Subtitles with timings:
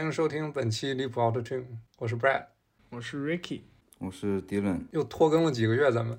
[0.00, 1.62] 欢迎收听本期离谱 Auto Tune，
[1.98, 2.46] 我是 Brad，
[2.88, 3.60] 我是 Ricky，
[3.98, 6.18] 我是 Dylan，又拖更了几个月，咱们。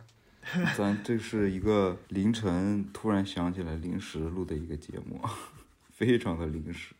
[0.78, 5.20] 咱这是一个凌晨突然想起来临时录的一个节目，
[5.90, 6.94] 非常的临时。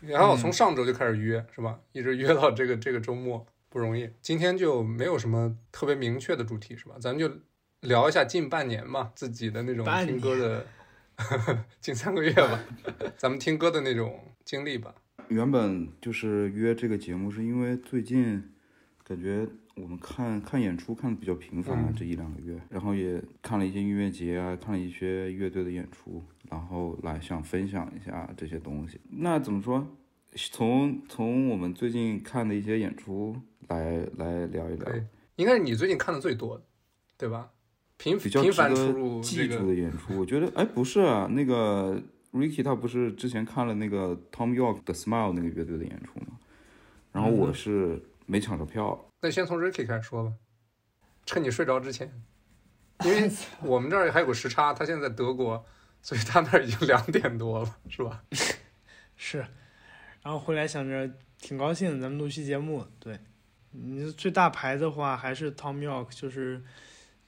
[0.00, 1.78] 然后从上周就开始约，是吧？
[1.92, 4.10] 一直约到这个这个周末，不容易。
[4.20, 6.96] 今天就没有什么特别明确的主题，是吧？
[7.00, 7.32] 咱们就
[7.82, 10.66] 聊一下近半年嘛，自己的那种听歌的，
[11.80, 12.58] 近三个月吧，
[13.16, 14.92] 咱们听歌的那种经历吧。
[15.28, 18.42] 原本就是约这个节目，是因为最近
[19.02, 29.00] 感觉我们看看演出看的比较频繁啊，这一两个月，然后也看了一些音乐节啊，看了一些乐队的演出，然后来想分享一下这些东西。
[29.10, 29.86] 那怎么说？
[30.36, 33.36] 从从我们最近看的一些演出
[33.68, 34.88] 来来聊一聊。
[35.36, 36.64] 应该是你最近看的最多的，
[37.16, 37.50] 对吧？
[37.96, 42.02] 频频繁出入记住的演出，我觉得，哎，不是啊，那个。
[42.34, 46.36] Ricky 他不是之前看了那个 Tom York 的 Smile 那个乐队的演出吗？
[47.12, 49.08] 然后我是没抢着票。
[49.20, 50.32] 那先从 Ricky 开始说吧，
[51.24, 52.12] 趁你睡着之前，
[53.04, 53.30] 因为
[53.62, 55.64] 我们这儿还有个时差，他现在在德国，
[56.02, 58.24] 所以他那儿已经两点多了，是吧？
[59.16, 59.38] 是。
[60.22, 61.08] 然后回来想着
[61.38, 62.84] 挺高兴，咱们录期节目。
[62.98, 63.20] 对，
[63.70, 66.60] 你最大牌的话还是 Tom York，就是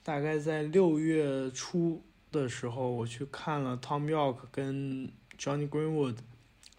[0.02, 2.02] 大概在六月初。
[2.32, 6.16] 的时候，我去看了 Tom York 跟 Johnny Greenwood，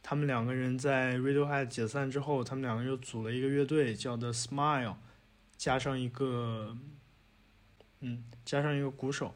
[0.04, 4.96] 他们两个人在 Radiohead 解散之后，他们两个又组了一个乐队，叫 The Smile，
[5.58, 6.78] 加上一个，
[8.02, 9.34] 嗯，加上一个鼓手，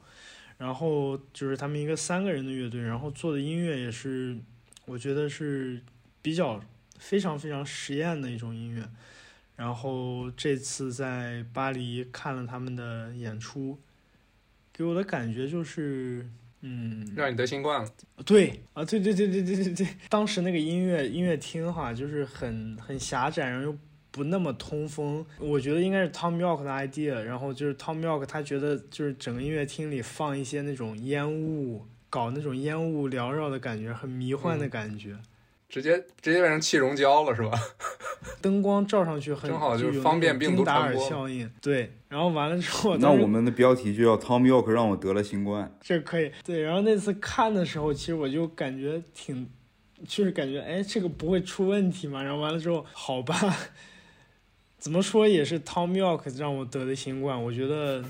[0.57, 4.37] 然后就是他们一个三个人的乐队，然后做的音乐也是，
[4.85, 5.81] 我觉得是
[6.21, 6.61] 比较
[6.99, 8.87] 非常非常实验的一种音乐，
[9.55, 13.79] 然后这次在巴黎看了他们的演出。
[14.81, 16.27] 给我的感觉就是，
[16.61, 17.89] 嗯，让你得新冠了。
[18.25, 23.77] 对啊，对对对对对对对，当时那个音乐音乐厅哈，就是很很狭窄，然后又
[24.09, 25.23] 不那么通风。
[25.37, 35.15] 我觉得应该是 Tom York 的 idea，然后就是 Tom York 他觉得就是整个音乐厅里放一些那种烟雾，搞那种烟雾缭绕的感觉，很迷幻的感觉。
[35.71, 37.57] 直接直接变成气溶胶了是吧？
[38.41, 41.49] 灯光照上去很正好就是方便病毒传播效应。
[41.61, 45.73] 对，然后完了之后，那我们的标题就叫 Tom York 让我得了新冠。
[45.79, 46.29] 这可以。
[46.43, 49.49] 对，然后那次看的时候，其实我就感觉挺，
[50.05, 52.21] 就是感觉哎，这个不会出问题嘛。
[52.21, 53.33] 然后完了之后，好吧，
[54.77, 57.41] 怎么说也是 Tom York 让我得的新冠。
[57.41, 58.03] 我觉得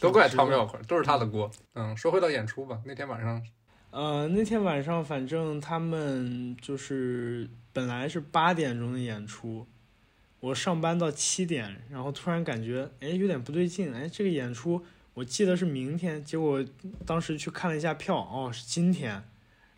[0.00, 1.48] 都怪 Tom York，都是他的锅。
[1.74, 3.40] 嗯，说回到演出吧，那天晚上。
[3.90, 9.66] 呃，那天晚上反正他们就是本来是八点钟的演出，
[10.40, 16.62] 我上班到七点，然后突然感觉哎有点不对劲，哎这个演出我记得是明天，结果
[17.06, 19.22] 当时去看了一下票，哦是今天，然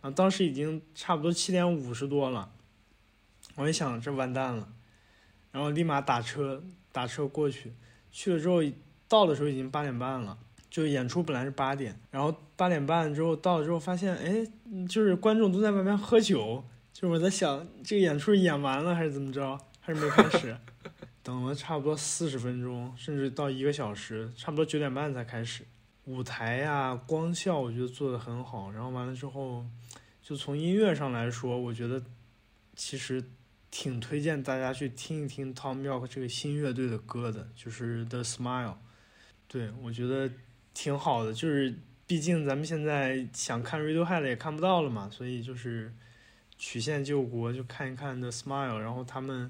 [0.03, 2.51] 后当时已经差不多七点五十多了，
[3.55, 4.69] 我一想这完蛋了，
[5.53, 7.73] 然后立马打车打车过去，
[8.11, 8.61] 去了之后
[9.07, 10.37] 到的时候已经八点半了。
[10.69, 14.47] 就演出本来是八点，然后八点半之后到了之后发现，哎，
[14.87, 16.63] 就是观众都在外面喝酒，
[16.93, 20.55] 就是我在想这个演出演完了还是怎么着，还是没开始，
[21.25, 25.65] 等了差不多四十分钟，甚至到一个小时，差不多九点半才开始。
[26.05, 29.65] 舞台呀，光效我觉得做的很好，然后完了之后，
[30.21, 32.03] 就从音乐上来说，我觉得
[32.77, 33.25] 其实
[33.71, 38.75] 挺推荐大家去听一听 Tom York 这个新乐队的歌的，就是 The Smile，
[39.49, 40.31] 对我觉得。
[40.73, 41.75] 挺好的，就是
[42.11, 45.95] 毕竟咱们现在想看 Radiohead 也看不到了嘛，所以就是
[46.59, 49.49] 曲线救国，就看一看 The Smile，然后他们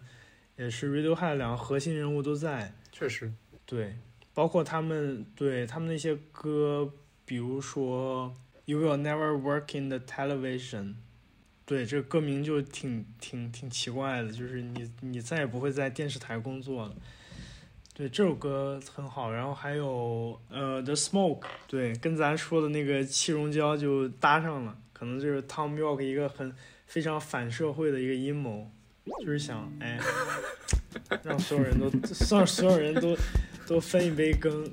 [0.58, 3.32] 也是 Radiohead 两个核心人物都在，确实，
[3.64, 3.96] 对，
[4.34, 6.92] 包括他们对他们那些歌，
[7.24, 8.34] 比如说
[8.66, 10.96] You Will Never Work in the Television，
[11.64, 16.94] 对，这个歌名就挺挺挺奇怪的，就是你你再也不会在电视台工作了。
[18.00, 26.50] 对这首歌很好，然后还有呃，The Smoke，对，跟咱说的那个气溶胶就搭上了，可能就是 Tom York 一个很
[26.86, 28.70] 非常反社会的一个阴谋，
[29.18, 30.00] 就是想哎，
[31.22, 31.90] 让所有人都
[32.34, 33.14] 让所有人都
[33.66, 34.64] 都分一杯羹。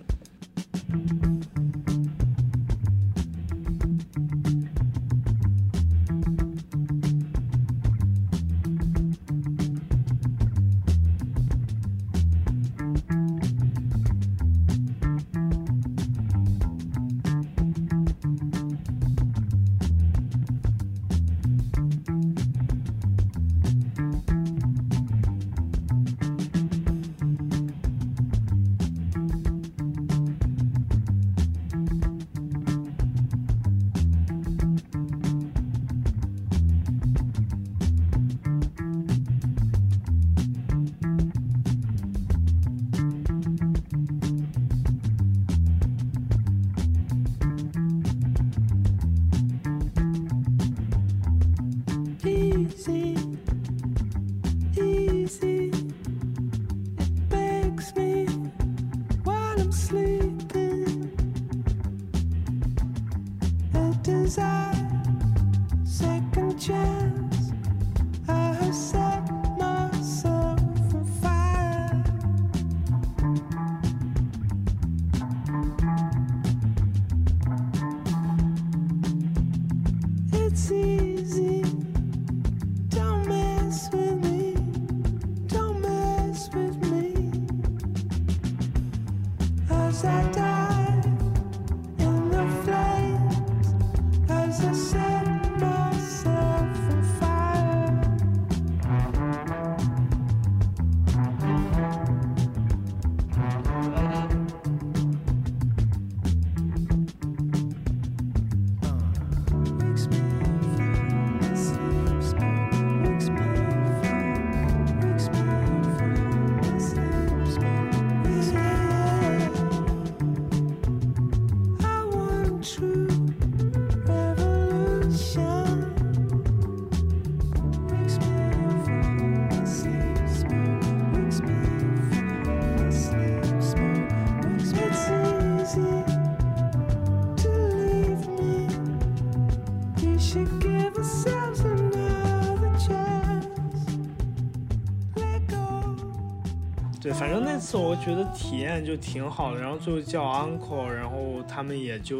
[147.67, 152.17] 次我觉得体验就挺好的，然后最后叫 uncle，然后他们也就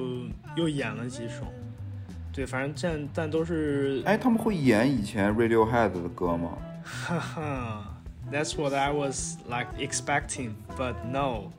[0.57, 1.45] 又演了几首，
[2.33, 4.03] 对，反正但但都是。
[4.05, 6.57] 哎，他们会演以前 Radiohead 的歌吗？
[6.83, 7.97] 哈哈
[8.29, 11.53] ，That's what I was like expecting, but no，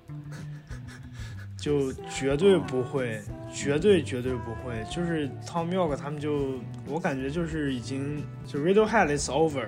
[1.57, 4.85] 就绝对不会，绝对绝对不会。
[4.91, 9.67] 就是 Tom York 他们就，我感觉就是已经就 Radiohead is over。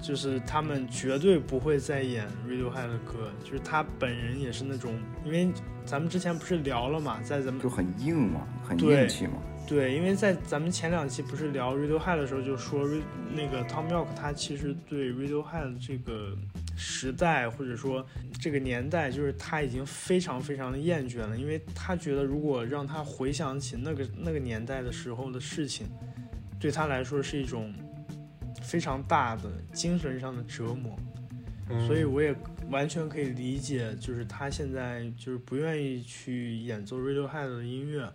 [0.00, 5.50] 就是他们绝对不会再演 Radiohead 的歌，就是他本人也是那种，因为
[5.84, 9.34] 咱们之前不是聊了嘛，在咱们就很硬嘛，很硬气嘛。
[9.66, 12.88] 对，因为在咱们前两期不是聊 Radiohead 的时候，就说
[13.34, 16.34] 那个 Tom York 他其实对 Radiohead 这个
[16.74, 18.06] 时代或者说
[18.40, 25.86] 这个年代，就是他已经非常非常的厌倦了，因为他觉得如果让他回想起那个那个年代的时候的事情，
[26.58, 27.74] 对他来说是一种。
[28.62, 30.98] 非常大的精神上的折磨，
[31.86, 32.34] 所以我也
[32.70, 38.12] 完全可以理解，就是他现在就是不愿意去演奏 Radiohead 的音乐，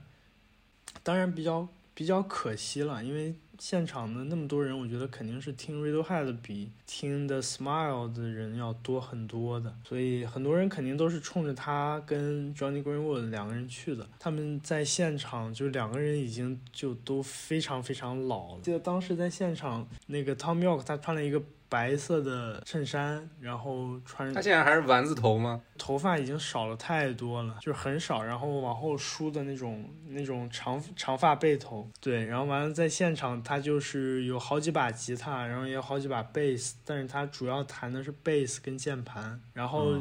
[1.04, 3.36] 当然比较比较可惜了，因为。
[3.60, 14.08] 现场的那么多人，我觉得肯定是听 Radiohead 比听 The Smile 的人要多很多的，所以很多人肯定都是冲着他跟 Johnny Greenwood 两个人去的。
[14.20, 18.62] 他们在现场就两个人已经就都非常非常老了。
[18.62, 21.42] 记得当时在现场，那个 Tom York 他穿了一个。
[21.74, 24.32] 白色的衬衫，然后穿。
[24.32, 25.60] 他现在还是丸子头吗？
[25.76, 31.90] 头发已经少了太多了，就是很少，然后往后梳的那种那种长长发背头。
[32.00, 39.42] 对，然后完了在现场，他就是有好几把吉他，然后也有好几把贝斯，但是他主要弹的是贝斯跟键盘。
[39.54, 39.96] 然后，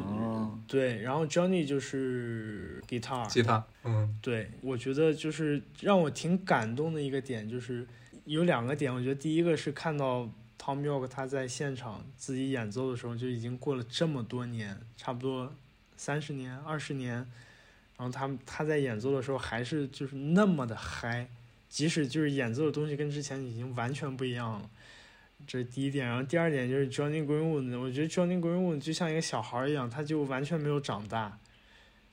[0.67, 3.27] 对，然后 Johnny 就是 guitar。
[3.27, 7.87] 吉他，嗯，对，我觉得就是让我挺感动的一个点，就是
[8.25, 10.29] 有两个点，我觉得第一个是看到。
[10.63, 15.53] Tom York 他在现场自己演奏的时候就已经过了这么多年，差不多
[15.97, 17.15] 三十年、二十年，
[17.97, 21.27] 然后他他在演奏的时候还是就是那么的嗨，
[21.67, 24.69] 即使就是演奏的东西跟之前已经完全不一样了，
[25.45, 26.07] 这是第一点。
[26.07, 31.37] 然后第二点就是 Johnny Greenwood，我觉得 Johnny Greenwood 就像一个小孩一样，他就完全没有长大。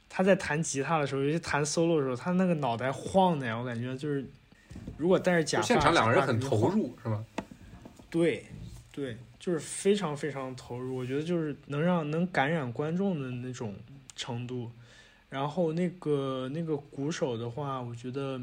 [0.09, 4.27] 他在弹吉他的时候，尤其弹 solo 的时候，他那个脑袋晃的呀，我感觉就是
[4.97, 7.25] 如果戴着假发，现场两个人很投入，是吧？
[8.11, 8.45] 对，
[8.91, 13.77] 对，就是非常非常投入，我觉得就是能让能感染观众的那种
[14.17, 14.69] 程度。
[15.29, 18.41] 然后那个那个鼓手的话，我觉得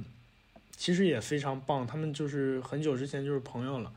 [0.72, 1.86] 其实也非常棒。
[1.86, 3.92] 他们就是很久之前就是朋友了，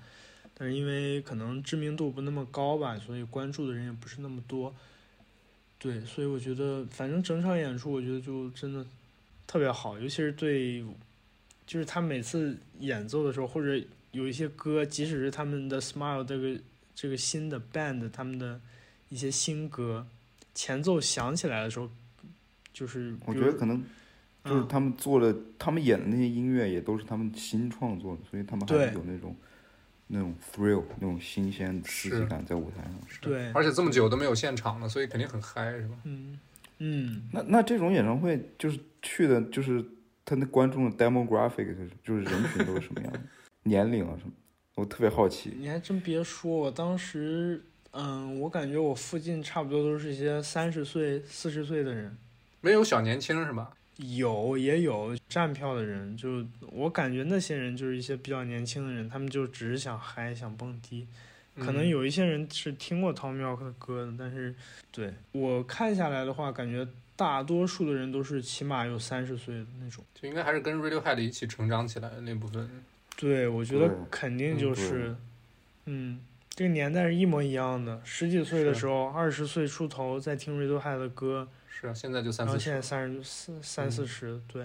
[0.54, 4.74] 但是因为可能知名度不那么高吧，所以关注的人也不是那么多。
[5.78, 8.84] 对，所以我觉得反正整场演出，我觉得就真的
[9.46, 10.84] 特别好，尤其是对，
[11.64, 13.80] 就是他每次演奏的时候或者。
[14.12, 16.60] 有一些歌，即使是他们的 Smile 这个
[16.94, 18.60] 这个新的 band，他们的
[19.08, 20.06] 一些新歌，
[20.54, 21.88] 前奏响起来的时候，
[22.72, 23.82] 就是我觉得可能
[24.44, 29.36] 就是他们做的，他们演的那些音乐也都是他们新创作的，所以他们还是有那种
[30.08, 32.94] 那种 thrill，那种新鲜刺激感在舞台上。
[33.20, 35.94] 对，而且这么久都没有现场了，所以肯定很嗨，是吧？
[36.04, 36.38] 嗯
[36.78, 37.22] 嗯。
[37.32, 39.84] 那那这种演唱会就是去的，就是
[40.24, 43.20] 他那观众的 demographic，就是人群都是什么样的？
[43.64, 44.32] 年龄啊什么，
[44.76, 45.52] 我特别好奇。
[45.58, 47.62] 你还真别说，我当时，
[47.92, 52.16] 嗯，我感觉我附近差不多都是一些三十岁、四十岁的人，
[52.60, 53.70] 没有小年轻是吧？
[53.96, 61.06] 有，也有站票的人，就我感觉那些人就是一些比较年轻的人，他们就只是想嗨、想蹦迪。
[61.56, 64.54] 可能有一些人是听过 Tom York 的歌的，但是
[64.90, 72.70] 对我看下来的话，感觉大多数的人都是起码有三十岁的那种，就应该还是跟 Radiohead 一起成长起来的那部分。
[73.20, 75.14] 对，我觉得肯定就是，
[75.84, 78.00] 嗯，这个年代是一模一样的。
[78.02, 82.52] 十几岁的时候，二十岁出头在听 Radiohead 的歌，是啊，现在就三四十。
[82.52, 84.64] 然后现在三十四三四十，对。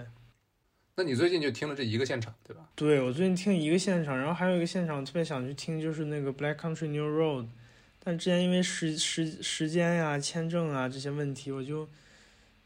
[0.94, 2.66] 那你最近就听了这一个现场，对吧？
[2.74, 7.48] 对，我最近听一个现场，然后还有一个现场特别想去听，就是那个 Black Country New Road，
[8.02, 11.86] 但之前因为时时时间呀、签证啊这些问题，我就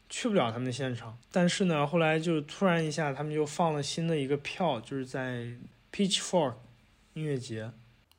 [0.07, 1.17] 去不了他们的现场。
[1.29, 5.47] 但是呢，后来就突然一下，他们就放了新的一个票，就是在
[5.91, 6.55] Pitchfork
[7.13, 7.71] 音乐节。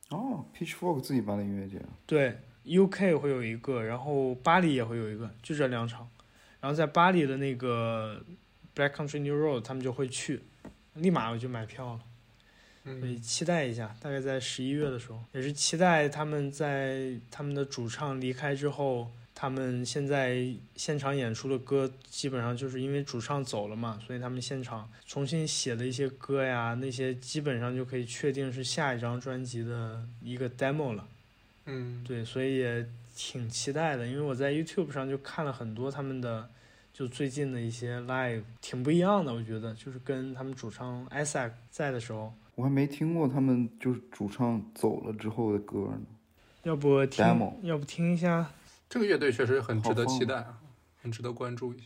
[0.09, 1.81] 哦，Pitchfork 自己办的音乐节。
[2.05, 6.09] 对，UK 会有一个，然后巴黎也会有一个，就这两场。
[6.61, 8.23] 然后在巴黎的那个。
[8.75, 10.41] Black Country New Road，他们就会去，
[10.95, 11.99] 立马我就买票了，
[12.99, 19.11] 所以期待一下，大概在十一月的时候，也是期待他们在他们的主唱离开之后，
[19.43, 20.47] 他们现在
[20.77, 31.05] 现场演出的歌基本上就是因为主唱走了嘛，所以他们现场重新写的一些歌呀，那些基本上就可以确定是下一张专辑的一个 demo 了。
[31.65, 36.49] 嗯，对，所以也挺期待的，因为我在 YouTube 上就看了很多他们的。
[36.93, 46.01] 就最近的一些 live 挺不一样的，我觉得就是跟他们主唱 Isaac 在的时候，我还没听过他们就是主唱走了之后的歌呢。
[46.61, 47.25] 要不听？
[47.63, 48.49] 要不听一下？
[48.93, 50.61] 这个乐队确实很值得期待啊，
[51.01, 51.85] 很值得关注一下。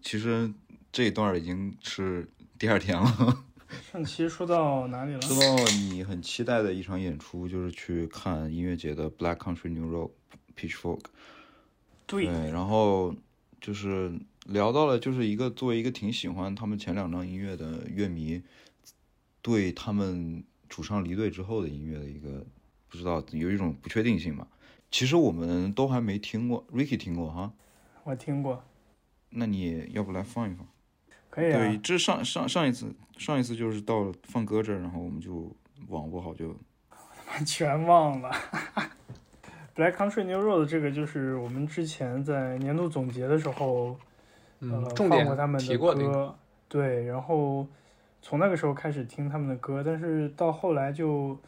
[0.00, 0.50] 其实
[0.90, 2.26] 这一段已经是
[2.58, 3.44] 第二天了。
[3.92, 5.20] 上期说到哪里了？
[5.20, 5.54] 说到
[5.90, 10.12] 你很期待的一场演出，就是去看音乐节的 Black Country New Road
[10.56, 11.00] Pitchfork。
[12.06, 12.24] 对。
[12.24, 13.14] 对，然后
[13.60, 14.18] 就是。
[14.46, 18.40] 聊到了，就是一个作为一个挺喜欢他们前两张音乐的乐迷，
[19.42, 22.46] 对他们主唱离队之后的音乐的一个
[22.88, 24.46] 不知道有一种不确定性嘛。
[24.90, 27.52] 其实我们都还没听过，Ricky 听过哈？
[28.04, 28.62] 我听过。
[29.30, 30.66] 那你要不来放一放？
[31.30, 31.58] 可以啊。
[31.58, 35.50] 对，这上上上一次上一次就是到了放歌这儿，然后我们就
[35.88, 36.54] 网不好就，
[37.46, 38.30] 全忘了。
[39.76, 43.96] Black Country New Road 这个就是我们之前在年度总结的时候。
[44.58, 46.34] 呃，放过他们的歌，
[46.66, 47.66] 对，然后
[48.22, 51.38] 从那个时候开始听他们的歌，但是到后来就，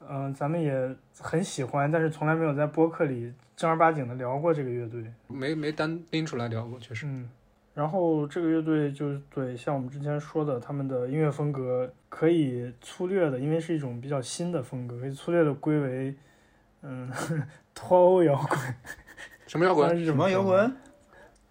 [0.00, 7.06] 嗯，咱们也很喜欢，但是从来没有在播客里正儿八经的聊过这个乐队，没没单拎出来聊过，确实。
[7.06, 7.28] 嗯，
[7.74, 16.14] 然后这个乐队就是对，像我们之前说的，他们的音乐风格可以粗略的，因为是一种比较新的风格，可以粗略的归为，
[16.82, 17.10] 嗯，
[17.74, 18.58] 脱欧摇滚。
[19.46, 20.04] 什么摇滚？
[20.04, 20.76] 什么摇滚？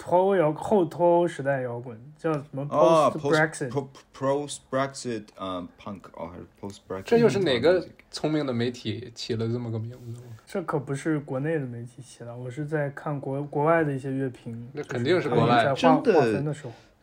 [0.07, 7.03] 脱欧摇后脱欧时代摇滚叫什么？Post Brexit，Post Brexit，嗯，Punk 哦，还是 Post Brexit？
[7.03, 10.21] 这又是哪个聪明的媒体起了这么个名字？
[10.45, 14.69] 这可不是国内的媒体起的，我是在看国国外的一些乐评。
[14.71, 16.55] 那肯定是国外真的，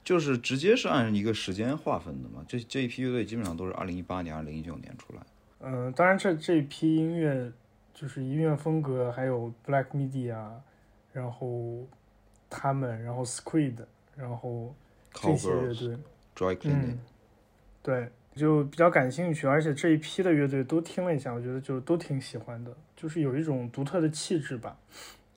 [0.02, 2.42] 就是直接是按一个时间划分的嘛。
[2.48, 5.20] 这这一批乐队基本上都是二零一八年、二零一九年出来。
[5.60, 7.52] 嗯，当然这这一批音乐
[7.92, 10.46] 就是音乐风格，还有 Black Media，
[11.12, 11.86] 然后。
[12.54, 13.74] 他们，然后 Squid，
[14.16, 14.72] 然后
[15.12, 15.98] 这些乐队，
[16.70, 16.98] 嗯，
[17.82, 24.76] 对，就比较感兴趣，而且这一批的乐队都听了一下，我觉得就都挺喜欢的，就是有一种独特的气质吧，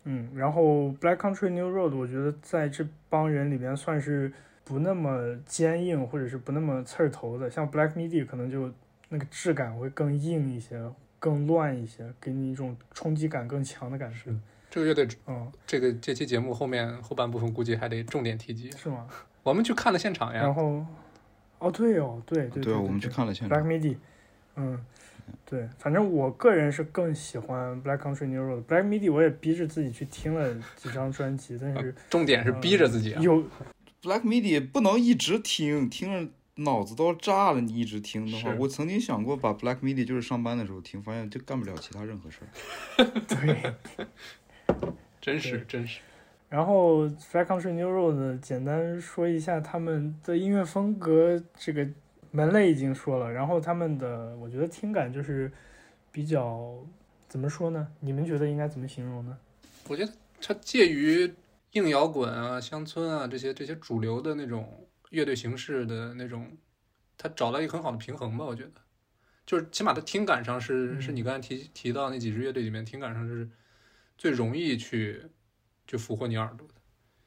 [0.04, 4.32] 嗯，然后 Black Country New Road，我觉得在这帮人里边算是
[4.64, 8.72] 不那么坚硬，或者是不那么刺儿头的，像 Black Midi 可能就
[9.10, 10.80] 那个质感会更硬一些，
[11.20, 14.32] 更乱一些，给你一种冲击感更强的感觉。
[14.78, 19.08] 这个乐队，嗯，这个这期节目后面后半部分估计还得重点提及，是吗？
[19.42, 20.42] 我们去看了现场呀。
[20.44, 20.86] 然后，
[21.58, 23.58] 哦，对哦，对对对，我们去看了现场。
[23.58, 23.98] Black Midi，
[24.56, 24.80] 嗯，
[25.50, 28.64] 对，反正我个人是更喜欢 Black Country New Road。
[28.66, 33.16] Black Midi 我也逼着自己去听了几张专辑，但是重点是逼着自己。
[33.20, 33.44] 有
[34.04, 37.62] Black Midi 不能一直听，听着脑子都要炸了。
[37.62, 43.06] 你一直听的话，我曾经想过把 Black Midi 就是上班的时候听，发现就干不了其他任何事儿。
[43.28, 43.74] 对。
[45.20, 46.00] 真实真实，
[46.48, 51.86] 然后 Black Country New Road 呢简单说一下他们的音乐风格，这个
[52.32, 55.52] 门类已经说了，然后他们的我觉得听感就是
[56.14, 56.78] 比较
[57.28, 57.86] 怎么说呢？
[58.00, 59.38] 你们觉得应该怎么形容呢？
[59.90, 61.30] 我觉得它介于
[61.72, 66.50] 硬摇滚啊、乡村啊这些这些主流的那种乐队形式的那种，
[67.18, 68.46] 它找到一个很好的平衡吧。
[68.46, 68.72] 我觉得，
[69.46, 73.50] 就是起码它听感上是是你刚才提提到那几支乐队里面听感上是。
[74.18, 75.24] 最容易去
[75.86, 76.74] 就俘获你耳朵的，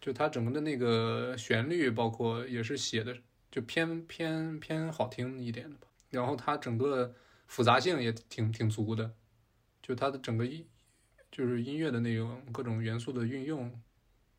[0.01, 3.17] 就它整个的那个旋律，包括也是写的
[3.51, 5.87] 就偏偏偏好听一点的吧。
[6.11, 7.15] 然后它整个
[7.47, 9.15] 复杂性也挺挺足的，
[9.83, 10.67] 就它的整个音
[11.31, 13.81] 就是音乐的那种各种元素的运用，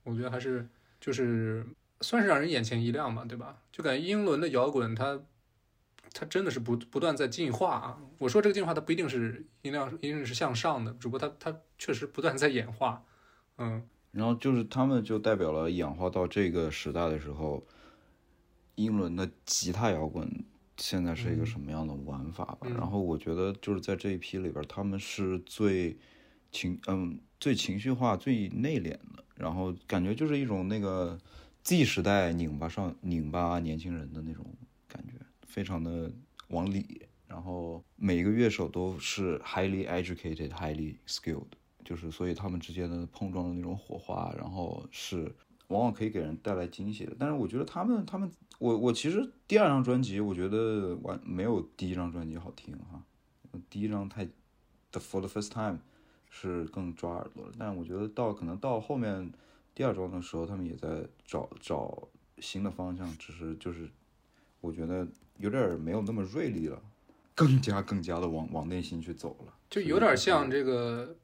[0.04, 0.68] 我觉得还是
[1.00, 1.66] 就是
[2.02, 3.62] 算是让人眼前一亮吧，对吧？
[3.72, 5.22] 就感觉英伦的摇滚它
[6.14, 7.98] 它真的是不不断在进化啊。
[8.18, 13.04] 我说这个进化，它不一定是音量一定是向上的，只不过它它确实不断在演化。
[13.58, 17.66] 嗯，然后就是他们就代表了演化到这个时代的时候，
[18.76, 20.44] 英伦的吉他摇滚
[20.78, 22.68] 现在是一个什么样的玩法吧。
[22.76, 25.98] 然后我觉得就是在这一批里边，他们是最
[26.52, 31.18] 情嗯最情绪化、最内敛的，然后感觉就是一种那个
[31.64, 34.46] Z 时代拧巴上拧巴年轻人的那种
[34.88, 35.21] 感觉，
[35.52, 36.12] 非常的
[36.48, 37.02] 往里。
[37.28, 41.54] 然后每一个乐手都是 highly educated、highly skilled。
[41.84, 45.34] 就是所以他们之间的碰撞的那种火花，然后是
[45.68, 47.16] 往往可以给人带来惊喜的。
[47.20, 53.04] 但是我觉得他们他们我我其实第二张专辑我觉得完没有第一张专辑好听哈，
[53.70, 54.26] 第一张太
[54.92, 55.80] The For the First Time
[56.30, 57.52] 是更抓耳朵了。
[57.58, 59.32] 但我觉得到可能到后面
[59.74, 63.90] 第二张的时候，他们也在找找新的方向，只是就是
[64.62, 65.06] 我觉得
[65.42, 66.82] 有点没有那么锐利了，
[67.36, 71.18] 更加更加的往往内心去走了，就有点像这个。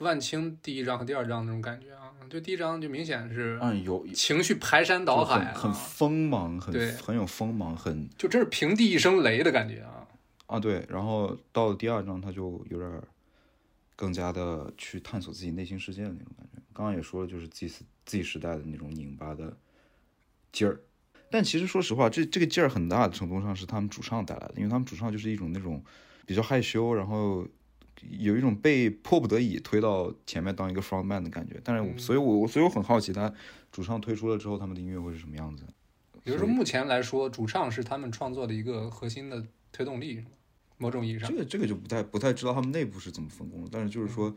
[0.00, 10.06] 万青第一章和第二章那种感觉啊，就第一章就明显是嗯有情绪排山倒海，很锋芒，很对，很有锋芒，很就真是平地一声雷的感觉啊
[10.44, 13.02] 啊对，然后到了第二章他就有点
[13.96, 16.60] 更加的去探索自己内心世界的那种感觉。
[16.74, 17.70] 刚刚也说了，就是 Z
[18.04, 19.56] Z 时代的那种拧巴的
[20.52, 20.78] 劲儿，
[21.30, 25.82] 但其实说实话，这这个劲儿很大的程度上是他们主唱带来的，因为他们主唱就是一种那种
[26.26, 27.46] 比较害羞，然后。
[28.16, 33.34] 有一种被迫不得已推到前面当一个 front man 的感觉，但是，所以我所以我很好奇，他
[33.72, 35.64] 主唱推出了之后，他们的音乐会是什么样子？
[36.22, 40.24] 比如说，目前来说，主唱是他们创作的一个核心的推动力，
[40.76, 41.28] 某种意义上。
[41.28, 44.32] 这个这个就不太不太知道他们内部是怎么分工的，但是就是说，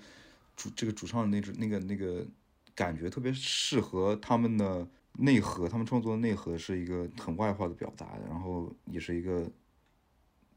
[0.56, 2.26] 主这个主唱的那种那个那个
[2.74, 9.46] 感觉特别适合他们的内核，他们创作的内核是一个很外化的表达，然后也是一个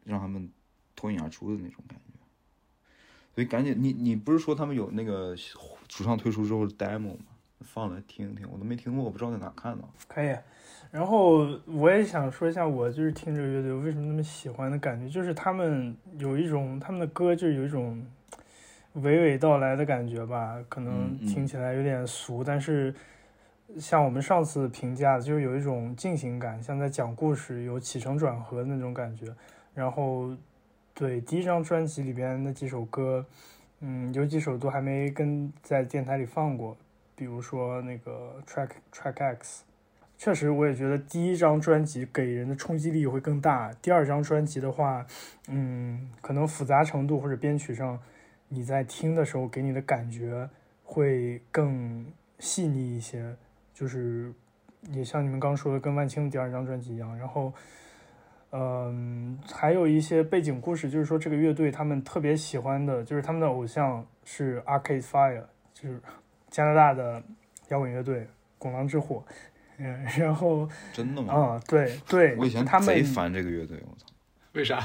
[0.04, 0.50] 让他们
[0.94, 2.14] 脱颖而出的那种感觉。
[3.34, 5.34] 所以赶紧，你你不是说他们有那个
[5.88, 7.24] 主唱推出之后的 demo 吗？
[7.60, 9.88] 放来听一听，我都没听过，我不知道在哪看到。
[10.06, 10.36] 可以，
[10.90, 18.06] 然后我也想说一下，我就是听这个乐队为什么那么喜欢的感觉，就是他们有一种他们的歌就是有一种
[18.96, 22.94] 娓娓道来的感觉吧，可能听起来有点俗，但是
[23.78, 29.26] 像我们上次评价，就是有一种进行感，像在讲故事，有起承转合的那种感觉，
[29.74, 30.36] 然后。
[30.96, 33.26] 对第一张专辑里边那几首歌，
[33.80, 36.76] 嗯，有几首都还没跟在电台里放过，
[37.16, 39.64] 比如说那个 Track Track X，
[40.16, 43.72] 确实我也觉得第一张专辑给人的冲击力会更大。
[43.82, 45.04] 第二张专辑的话，
[45.48, 48.00] 嗯，可能复杂程度或者编曲上，
[48.48, 50.48] 你在听的时候给你的感觉
[50.84, 52.06] 会更
[52.38, 53.34] 细腻一些，
[53.74, 54.32] 就是
[54.92, 57.52] 也像你们刚说的，跟万青的第二张专辑一样，然后。
[58.56, 66.00] 嗯，还有一些背景故事，就是说这个乐队他们特别喜欢的，就是他们的偶像是 Arcade Fire，就是
[66.50, 67.20] 加拿大的
[67.70, 69.24] 摇滚乐队拱狼之火。
[69.78, 71.34] 嗯，然后真的吗？
[71.34, 74.06] 啊，对对，我以前贼烦这个乐队，我操，
[74.52, 74.78] 为啥？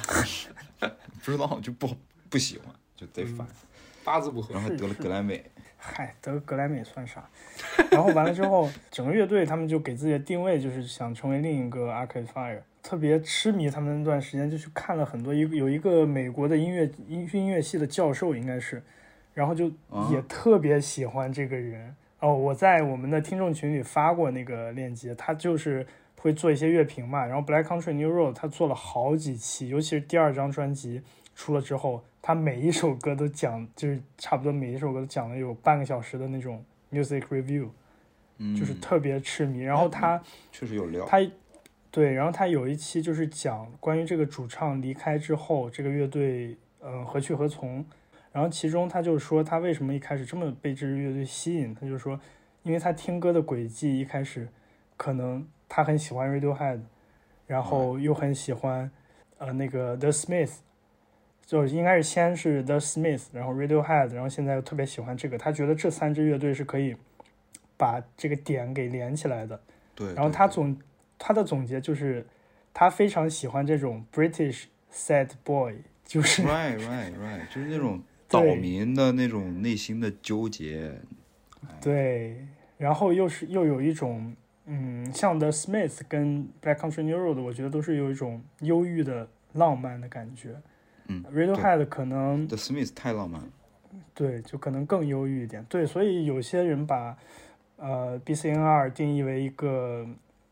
[1.24, 1.96] 不知道，就不
[2.28, 3.46] 不喜欢，就贼烦，
[4.04, 4.56] 八字不合。
[4.56, 5.46] 然后还得了格莱美。
[5.82, 7.28] 嗨，得格莱美算啥？
[7.90, 12.60] 然后完了之后，整个乐队他们就给自己的定位就是想成为另一个 Arcade Fire。
[12.82, 18.82] 特别痴迷他们那段时间，就去看了很多一有一个美国的音乐音音乐系的教授，应该是，
[19.34, 19.72] 然后就
[20.12, 22.36] 也特别喜欢这个人哦。
[22.36, 25.86] 我在我们的听众群里发过那个链接，他就是
[26.18, 27.26] 会做一些乐评嘛。
[27.26, 31.02] 然后 Black Country New Road 他做了好几期，尤其是第二张专辑
[31.36, 37.70] 出了之后，他每一首歌都讲，就是差不多每一首歌都讲了有半个小时的那种 music review，
[38.58, 39.62] 就是特别痴迷。
[39.62, 41.20] 然后他确实有料，他。
[41.92, 47.84] 对，然后他有一期就是讲关于这个主唱离开之后，这个乐队嗯何去何从。
[48.32, 52.20] 然后其中他就说他为什么一开始这么被这支乐队吸引，他就说，
[52.62, 54.48] 因为他听歌的轨迹一开始
[54.98, 56.82] 可能他很喜欢 Radiohead，
[57.48, 58.92] 然后又很喜欢
[59.40, 60.58] 呃那个 The Smith，
[61.50, 66.96] 就应该是先是 The Smith，然后 Radiohead，然后现在又特别喜欢这个，他觉得这三支乐队是可以
[67.76, 69.60] 把这个点给连起来的。
[69.96, 70.78] 对，然后他总。
[71.22, 72.26] 他的总结就是，
[72.74, 80.94] 他非常喜欢这种 British sad boy，就是 right right right，就是那种 岛民的那种内心的纠结。
[81.82, 82.38] 对，
[82.78, 84.34] 然后又是又有一种，
[84.66, 90.56] 嗯，像 The Smith 跟 Black Country New Road，我觉得都是有一种忧郁的浪漫的感觉。
[91.10, 93.42] 嗯，Radiohead 可能 The Smith 太浪漫。
[94.14, 95.66] 对，就可能更忧郁一点。
[95.66, 97.18] 对，所以有些人把
[97.76, 100.08] 呃 BCNR 定义为一个。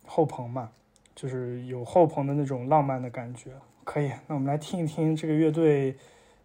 [0.10, 0.70] 后朋嘛，
[1.14, 3.52] 就是有后朋的那种浪漫的感觉，
[3.84, 5.98] 可以，那我们来听一听这个乐队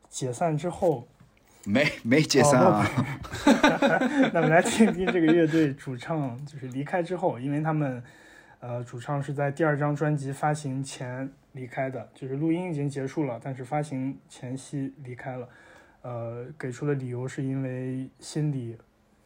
[0.09, 1.07] 解散之后，
[1.65, 2.85] 没没解散啊。
[4.35, 8.03] 那我们来听一听这个乐队主唱就是离开之后，因为他们
[8.59, 15.49] 呃主唱是在第二张专辑发行前离开的，就是录音已经结束了，但是发行前夕离开了。
[16.03, 18.77] 呃，给出的理由是因为心理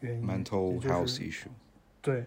[0.01, 1.49] 原因，mental health issue。
[2.03, 2.25] 对。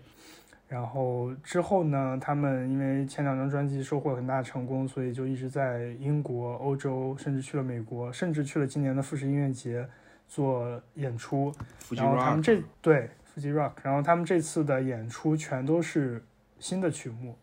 [0.68, 9.88] 然后之后呢，他们因为前两张专辑收获很大成功，所以就一直在英国、欧洲，甚至去了美国，甚至去了今年的富士音乐节
[10.28, 11.52] 做演出。
[11.90, 16.24] 然后他们这对富士 rock，然后他们这次的演出全都是
[16.60, 17.36] 新的曲目，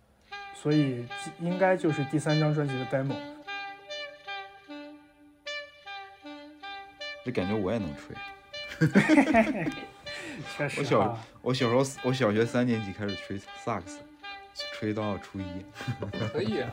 [0.60, 1.06] 所以
[1.38, 3.14] 应该就是第三张专辑的 demo。
[7.24, 8.16] 这感觉我也能吹。
[10.56, 14.00] 确实我小我小时候我小学三年级开始吹萨克斯，
[14.72, 15.44] 吹到初一。
[16.32, 16.60] 可以。
[16.60, 16.70] 啊。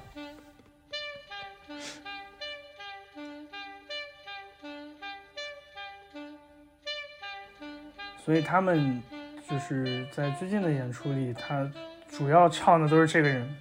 [8.26, 9.02] 所以他们
[9.50, 11.70] 就是在最近的演出里，他
[12.10, 13.56] 主要唱的都是这个人。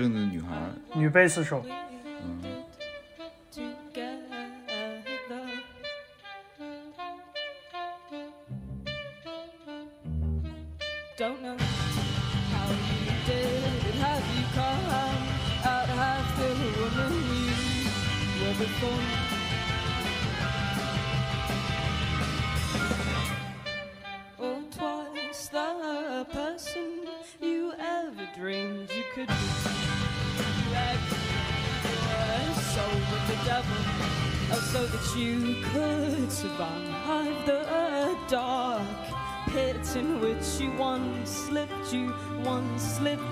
[0.00, 0.48] 这个女孩。
[0.94, 1.62] 女贝斯手。
[2.24, 2.49] 嗯。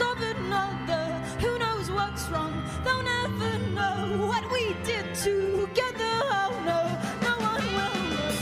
[0.00, 1.04] arms of another
[1.40, 2.62] who knows what's wrong.
[2.84, 6.14] They'll never know what we did together.
[6.30, 6.82] Oh no.
[7.22, 8.34] No one knows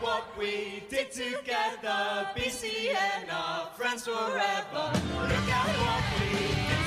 [0.00, 4.92] what we did together, BC and our friends forever.
[5.12, 6.79] Look at what we did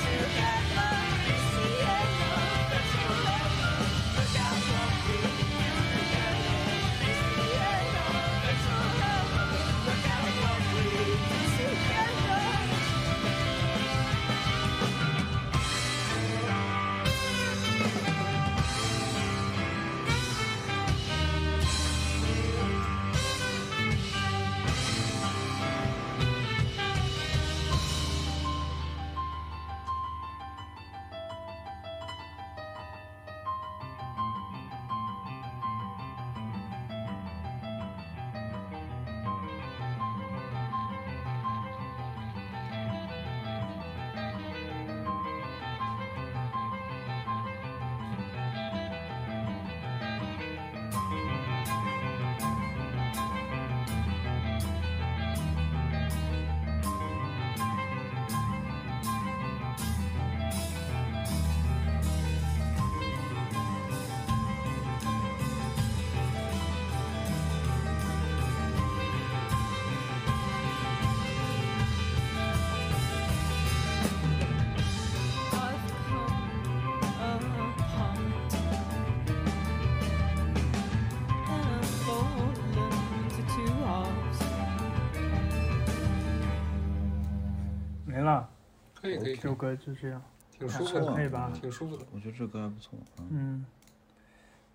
[89.18, 90.22] 这首歌就这样，
[90.58, 91.50] 挺舒服的，可以吧？
[91.54, 92.98] 挺舒服的，我觉得这歌还不错。
[93.30, 93.64] 嗯，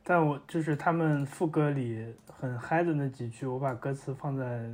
[0.03, 4.69] 但我就是他们副歌里很嗨的那几句，我把歌词放在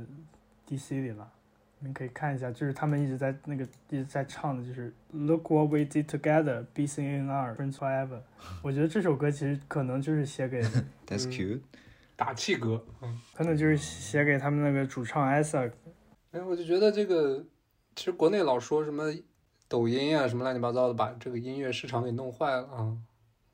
[0.68, 1.30] DC 里了，
[1.78, 8.20] 你们可以看一下，就是他们一直在那个一直在唱的，就是 Look what we did together, be singing our friends forever。
[8.62, 10.62] 我觉得这首歌其实可能就是写给
[11.06, 11.60] That's cute，
[12.16, 15.72] 打气歌，嗯，可能就是写给他们那个主唱 Isaac。
[16.32, 17.44] 哎，我就觉得这个，
[17.94, 19.04] 其实国内老说什么。
[19.68, 22.96] 抖音啊，什么乱七八糟的，把这个音乐市场给弄坏了啊！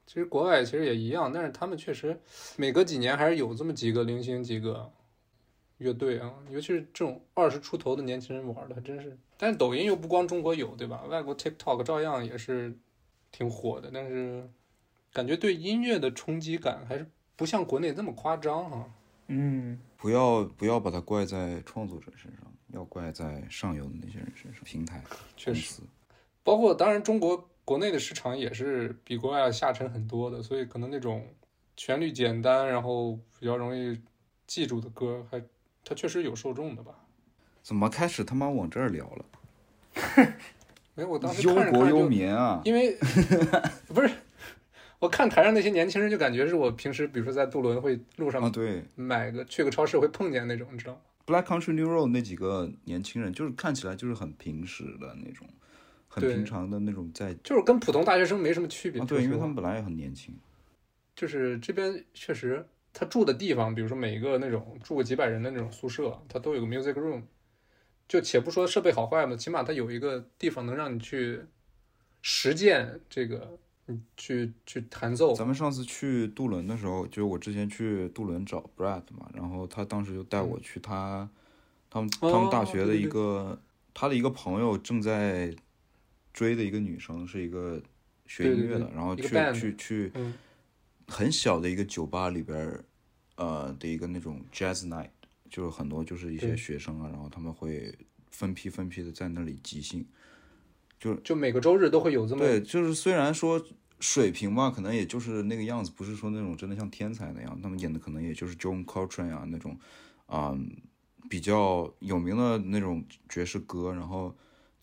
[0.06, 2.20] 其实国外其实也一样，但是他们确实
[2.56, 4.90] 每隔几年还是有这么几个零星几个
[5.78, 9.16] 乐队啊，尤其是这种二十出头的年轻人玩的，还真是。
[9.38, 11.04] 但是抖音又不光中国有，对吧？
[11.04, 12.76] 外国 TikTok 照样也是
[13.30, 14.46] 挺火的，但是
[15.12, 18.92] 感觉对音乐的冲击感还是不像国内那么夸张哈、
[19.28, 25.02] 嗯，不要不要把它怪在创作者身上，要怪在上游的那些人身上，平台
[25.36, 25.92] 确实，公司。
[26.42, 31.26] 包括当然中国国内的市场也是比国外要下沉很多的，所以可能那种
[31.76, 34.00] 旋律简单，然后比较容易
[34.46, 35.42] 记住的歌，还
[35.84, 36.92] 它确实有受众的吧。
[37.62, 39.24] 怎么开始他妈往这儿聊了？
[40.94, 42.60] 没有，我当时忧国忧民啊！
[42.64, 42.96] 因为
[43.88, 44.10] 不是
[44.98, 55.46] 我看台上那些年轻人，就感觉是我平时比如说在渡轮会路啊，上对买个去个超市会碰见那种，你知道吗？，Black Country New Road 那几个年轻人，就是看起来就是很平实的那种，
[56.14, 59.00] 很平常的那种在就是跟普通大学生没什么区别。
[59.00, 60.34] 啊，对，因为他们本来也很年轻。
[61.16, 67.22] 就是这边确实，他住的地方，比如说每一个那种住个几百人的那种宿舍，他都有个 music room。
[68.06, 71.40] 就且不说设备好坏嘛，起码他有一个地方能让你去
[72.20, 75.34] 实践这个，你去去弹奏。
[75.34, 81.26] 咱们上次去杜伦的时候，就是我之前去杜伦找 Brad 嘛，然后他当时就带我去他
[81.88, 83.58] 他们他们大学的一个
[83.94, 85.54] 他的一个朋友正在
[86.32, 87.80] 追的一个女生，是一个
[88.26, 90.34] 学音乐的，对对对然后去去去嗯
[91.06, 92.84] 很小的一个酒吧里边儿，
[93.36, 95.10] 呃的一个那种 jazz night，
[95.50, 97.94] 就是很多就是一些学生啊，然后他们会
[98.30, 100.06] 分批分批的在那里即兴。
[100.98, 103.60] 就就每个周日都会有这么对，就是虽然说
[103.98, 109.76] 水平吧，可能也就是那个样子，不是说那种真的像天才那样，他们演的可能也就是 John Coltrane 啊那种，
[110.26, 110.56] 啊、
[111.28, 114.32] 比较有名的那种爵士歌，然后，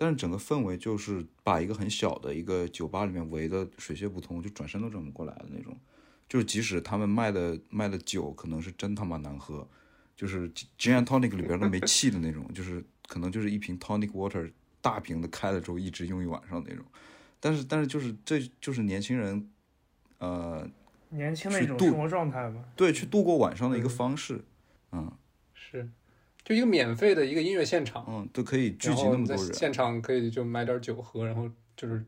[0.01, 5.77] 但是整个氛围就是把一个很小的一个酒吧里面围的水泄不通，就转身都转不过来的那种，
[6.29, 9.67] 就是即使他们卖的卖的酒可能是真他妈难喝，
[10.15, 16.85] 就是 gin and tonic 里边都没 气的那种，就是可能就是一瓶 tonic water 大瓶的开了之后一直用一晚上那种。
[17.41, 19.49] 但是但是就是这就是年轻人，
[20.19, 20.65] 呃，
[21.09, 22.63] 年轻的一种生活状态吧。
[22.75, 24.43] 对，去度过晚上的一个嗯方式，
[24.93, 25.12] 嗯
[25.53, 25.89] 是，
[26.49, 32.03] 就一个免费的一个音乐现场，嗯，都可以聚集那么多人，现场可以就买点酒喝，然后就是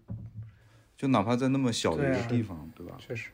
[0.98, 2.98] 就哪怕在那么小的一个地方，对吧？
[2.98, 3.30] 确实，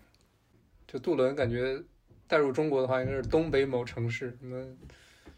[0.86, 1.82] 就杜伦感觉
[2.28, 4.62] 带入中国的话，应该是东北某城市，什么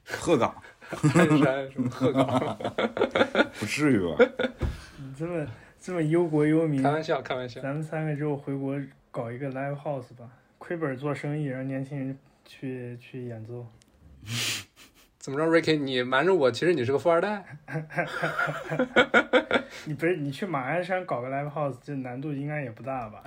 [0.05, 2.57] 鹤岗 鞍山、什么鹤岗，
[3.59, 4.17] 不至于吧？
[4.97, 5.47] 你这么
[5.79, 7.61] 这么忧国忧民开，玩笑，开玩笑。
[7.61, 8.75] 咱们三个之后回国
[9.11, 10.27] 搞一个 live house 吧，
[10.57, 13.67] 亏本做生意，让年轻人去去演奏。
[15.19, 17.59] 怎么着，Ricky，你瞒着我，其实你是个富二代。
[19.85, 23.21] 你不是你去马鞍山搞个 live house，这难度应该也不大吧？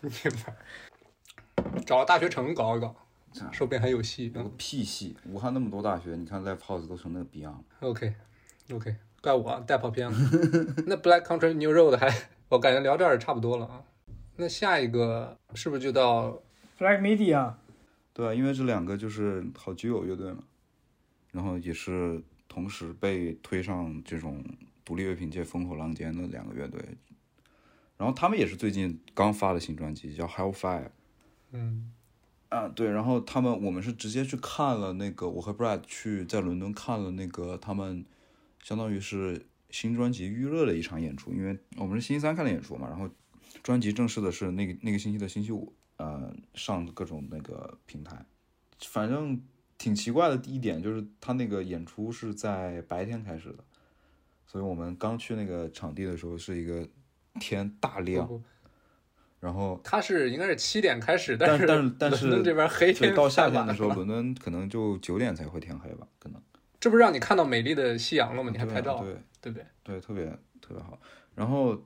[0.00, 2.96] 你妈，找个大学城搞一搞，
[3.52, 4.32] 说不定还有戏。
[4.34, 5.14] 有屁戏！
[5.26, 7.60] 武汉那么多大学，你看 live house 都成那个逼样了。
[7.80, 10.16] ，OK，OK，、怪我啊带跑偏了。
[10.88, 12.10] 那 Black Country New Road 还，
[12.48, 13.82] 我感觉聊这儿差不多了啊。
[14.36, 16.40] 那下一个是不是就到
[16.78, 17.52] Flag Media，
[18.14, 20.38] 对啊，因为这两个就是好基友乐队嘛，
[21.32, 24.44] 然后也是同时被推上这种
[24.84, 26.80] 独立乐评界风口浪尖的两个乐队，
[27.96, 30.90] 然后他们也是最近刚发的新专辑，叫 Hellfire。
[31.52, 31.92] 嗯。
[32.48, 38.06] 啊，对，然后他们我们是直接去看了那个，我和 Brad 去在伦敦看了那个他们
[38.62, 43.10] 相当于是新专辑预热的一场演出，因为我们是星期三看的演出嘛，然后
[43.64, 48.24] 专辑正式的是那个那个星期的星期五，呃，上各种那个平台，
[48.78, 49.42] 反正
[49.78, 53.64] 挺奇怪的一点就是他那个演出是在白天开始的，
[54.46, 56.86] 所以我们刚去那个场地的时候是一个
[57.40, 58.44] 天大亮，不不
[59.38, 66.40] 然后他是应该是七点开始，但是但是但是伦敦这边黑天到夏天的时候，伦敦可能就九点才会天黑吧，可能。
[66.78, 68.50] 这不是让你看到美丽的夕阳了吗？
[68.50, 69.66] 你还拍照，对对不对？
[69.82, 70.26] 对，特别
[70.60, 70.98] 特别好。
[71.34, 71.82] 然后，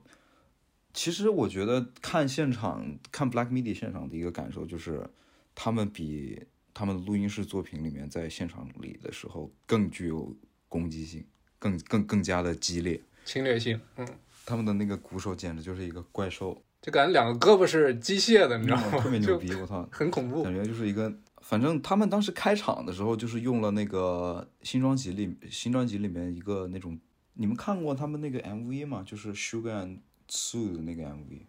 [0.93, 5.09] 其实我觉得看现场看 Black Midi 现场的一个感受就是，
[5.55, 6.41] 他们比
[6.73, 10.35] 他们的录音室作品里面在现场里的时候更具有
[10.67, 11.25] 攻击性，
[11.59, 13.01] 更更更加的激烈。
[13.25, 14.07] 侵略性，嗯，
[14.45, 18.91] 他们的那个鼓手简直就是一个怪兽，就感觉两个胳膊是机械的，你知道吗？
[18.93, 19.53] 嗯特别牛逼！
[19.55, 20.53] 我操，很恐怖感。
[20.53, 26.99] 觉就是一个，反正他们当时开场的时候就是用了那个新专辑里新专辑里面一个那种，
[27.33, 29.03] 你们看过他们那个 MV 吗？
[29.05, 31.41] 就是 Sugar and Sue 的那个 MV。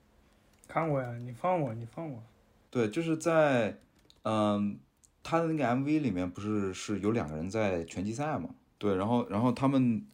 [0.68, 2.22] 看过呀，你放我，你放我。
[2.70, 3.78] 对，就是在，
[4.22, 4.78] 嗯，
[5.22, 8.50] 他的那个 MV 里面不是是有两个人在拳击赛嘛？
[8.78, 10.04] 对，然后然后他们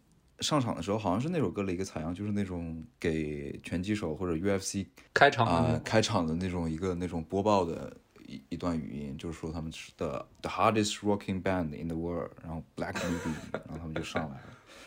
[0.41, 14.43] 上场的时候，好像是那首歌的一个采样，就是那种给拳击手或者 UFC 开场啊、的开场的那种一个那种播报的一一段语音，就是说他们是 the the hardest rocking band in the world，然后 Black Midi，然后他们就上来了。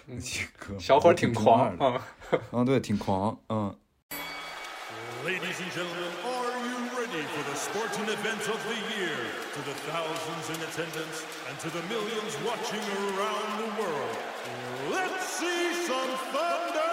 [0.05, 2.01] 那几个小伙挺狂，啊，
[2.51, 3.75] 嗯，对，挺狂，嗯。
[5.23, 6.30] Ladies and gentlemen, are you
[7.19, 9.17] for the sporting event of the year?
[9.54, 14.17] To the thousands in attendance and to the millions watching around the world,
[14.91, 16.90] let's see some thunder!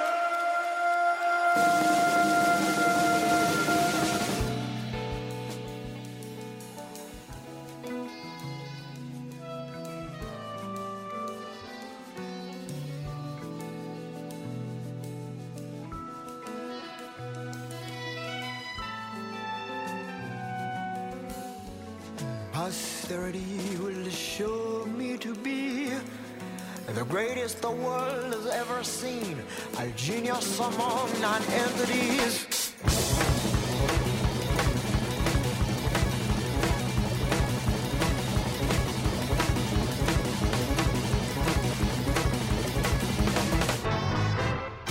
[27.49, 29.37] Greatest the world has ever seen.
[29.79, 32.47] A genius among non-entities.“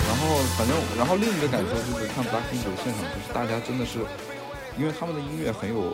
[0.08, 4.00] 然后，反正，然后另一个感受就是看 Blackpink 的现场，就是大家真的是，
[4.78, 5.94] 因为他们的音乐很有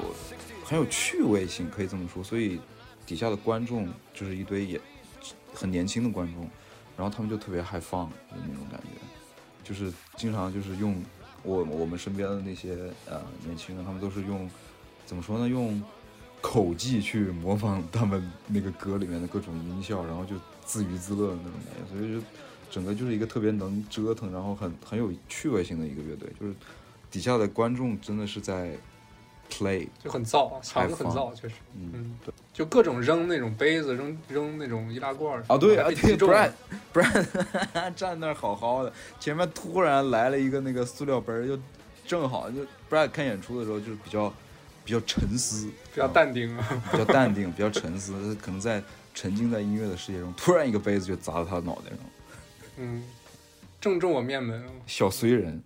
[0.63, 2.59] 很有趣味性，可以这么说，所以
[3.05, 4.79] 底下的观众就是一堆也
[5.63, 6.41] 很年轻的观众，
[6.97, 8.89] 然后他们就特别嗨放的那种感觉，
[9.63, 11.01] 就是经常就是用
[11.41, 12.75] 我我们身边的那些
[13.09, 14.51] 呃年轻人，他们都是用
[15.05, 15.47] 怎么说呢？
[15.47, 15.81] 用
[16.41, 20.35] 口技去模仿他们那个歌里面的各种音效，然后就
[20.65, 22.27] 自娱自乐的那种感觉，所以就
[22.69, 26.53] 整个就是一个特别能折腾，然后很很有趣味性的一个乐队，就是
[27.09, 28.77] 底下的观众真的是在
[29.57, 32.33] play，就很燥，场子很燥，确实，嗯，嗯，对。
[32.53, 36.53] 就各种扔那种杯子，扔扔那种易拉罐儿啊，对啊，对击中了
[36.93, 37.25] ，Brad
[37.73, 41.59] Brad 站那儿好好的，前面突然来了一个那个塑料杯儿，就
[42.05, 44.31] 正好就 Brad 看演出的时候就是比较
[44.85, 46.83] 比较沉思，比较淡定啊。
[46.91, 48.83] 比较淡定，比较沉思，可能在
[49.15, 51.99] 沉浸在音乐的世界中，突然一个杯子就砸到他的脑袋上，
[52.77, 53.03] 嗯，
[53.81, 54.63] 正中我面门。
[54.85, 55.59] 小随人，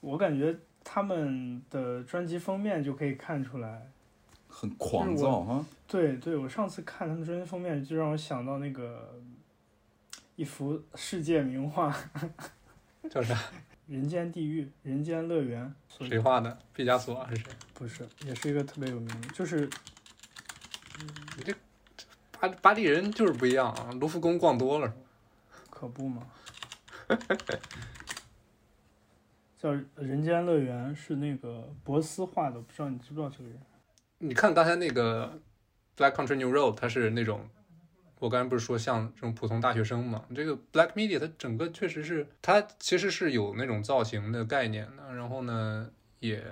[0.00, 0.56] 我感觉
[0.90, 3.90] 他们的专辑封面就可以看出来。
[4.48, 9.20] 很狂躁哈，对对，我上次看他们专辑封面，就让我想到那个
[10.34, 11.92] 一幅世界名画
[13.10, 13.38] 《叫啥？
[13.86, 15.72] 人间地狱》《人间乐园》，
[16.08, 16.58] 谁画的？
[16.72, 17.50] 毕加索还是谁？
[17.74, 19.68] 不是，也是一个特别有名的，就是
[21.36, 21.54] 你这
[22.40, 23.90] 巴巴黎人就是不一样啊！
[24.00, 24.92] 卢浮宫逛多了，
[25.68, 26.26] 可不嘛。
[29.68, 33.58] 叫《人间乐园》是那个博斯画的，我不知道你知不知道这个人？
[34.18, 35.40] 你看刚才那个
[35.96, 37.48] Black Country New Road，它是那种，
[38.18, 40.24] 我刚才不是说像这种普通大学生嘛？
[40.34, 45.90] 这个 Black Media 它整个确实是，它其实是有那种造型的概念的，然后呢，
[46.20, 46.42] 也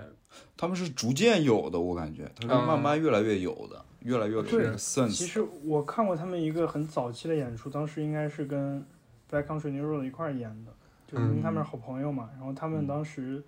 [0.55, 8.85] 他们是逐渐有的，我感觉他是慢慢越来越有的，越来越有 sense，其实我看过他们一个很早期的演出，当时应该是跟
[9.29, 10.71] Black Country New Road 一块儿演的，
[11.07, 12.29] 就是因为他们是好朋友嘛。
[12.35, 13.41] 然后他们当时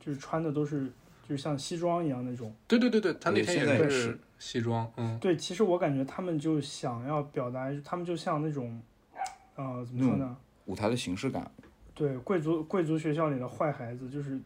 [0.00, 0.86] 就是穿的都是
[1.22, 2.52] 就是像西装一样那种。
[2.66, 8.80] 对对对对，他那天也是西装，嗯，对，其实我感觉他们就想要表达，他们就像那种，
[9.56, 10.36] 呃，怎么说呢？
[10.66, 11.50] 舞台的形式感。
[11.94, 14.38] 对，贵族贵族学校里的坏孩子，就是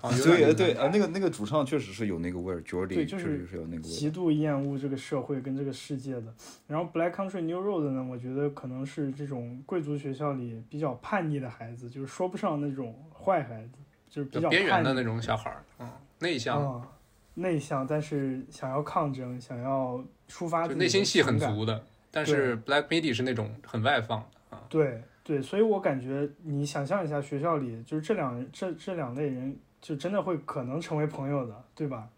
[0.00, 3.96] 啊，对那个对啊，那个那个主唱确实是有那个味儿，Jordy 对就是确实是有那个味儿。
[3.96, 6.32] 极度厌恶这个社会跟这个世界的。
[6.66, 13.78] 然后 Black Country New Road 呢，我觉得可能是这种贵族学校里比较叛逆的孩子，就是说不上那种坏孩子，
[14.08, 16.88] 就是比比较叛逆边缘的那种小孩儿，嗯，内向，啊，
[17.34, 21.84] 内向，但是想要抗争，想要抒发就自内心戏很足的。
[22.10, 32.08] 但是 Black Midi 是那种很外放的啊，对对，所以我感觉你想象一下，学校里就是这两人这这两类人，就真的会可能成为朋友的，对吧？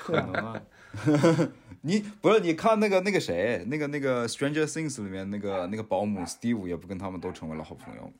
[0.00, 0.62] 可能啊。
[1.82, 8.12] 你不是你看那个那个谁，那个那个《Stranger Things》里面那个那个保姆 Steve 也不跟他们都成为了好朋友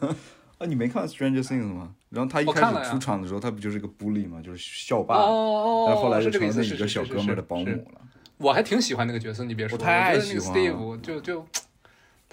[0.00, 0.16] 吗？
[0.58, 1.94] 啊，你没看《Stranger Things》吗？
[2.08, 4.40] 然后他一开始出场的时候，他不就是个 bully 吗？
[4.42, 7.58] 就是校霸，哦但后来就成了一个小哥们儿的保。
[7.58, 8.00] 姆了。
[8.38, 11.46] 我还挺喜欢那个角色，你别说，我太喜欢了 Steve 就就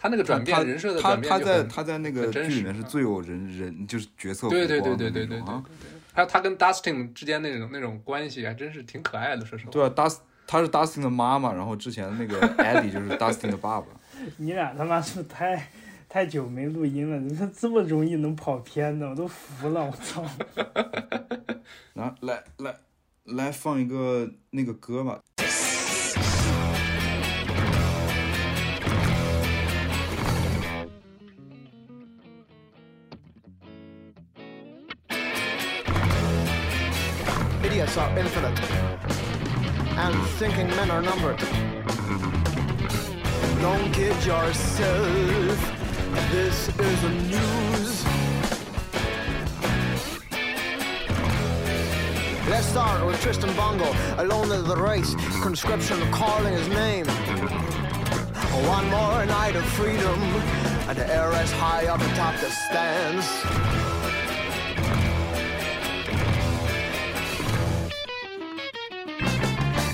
[0.03, 5.63] 他那个转变人设的他他在转变就在他在那个真实剧里面是啊最有人人就是角色对对对对对对对的那种啊。
[6.11, 9.71] 还有他跟 Dustin 之间那种那种关系，还真是挺可爱的，说实话。
[9.71, 13.87] 对啊，Dust 他是 Dustin 的妈妈，然后之前那个 Eddie 就是 Dustin 的爸爸。
[14.35, 15.69] 你俩他妈是太
[16.09, 17.17] 太久没录音了？
[17.17, 20.23] 你说这么容易能跑偏的，我都服了，我操！
[21.95, 22.75] 然后来来
[23.23, 25.19] 来放一个那个歌吧。
[37.97, 38.59] are infinite,
[39.97, 41.37] and thinking men are numbered.
[43.61, 45.59] Don't kid yourself.
[46.31, 48.05] This is a news.
[52.49, 55.13] Let's start with Tristan Bongo, alone of the race,
[55.43, 57.05] conscription calling his name.
[58.65, 60.19] One more night of freedom,
[60.87, 63.82] and the air is high up atop the stands.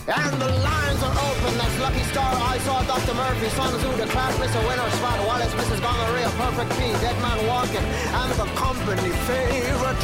[0.10, 2.34] And the lines are open, that's Lucky Star.
[2.34, 3.14] I saw Dr.
[3.14, 4.58] Murphy, Sun Tzu, the class Mr.
[4.66, 5.82] Winner, Spot, Wallace, Mrs.
[5.82, 10.02] Gonorrhea, Perfect P, Dead Man Walking, and the company favorite.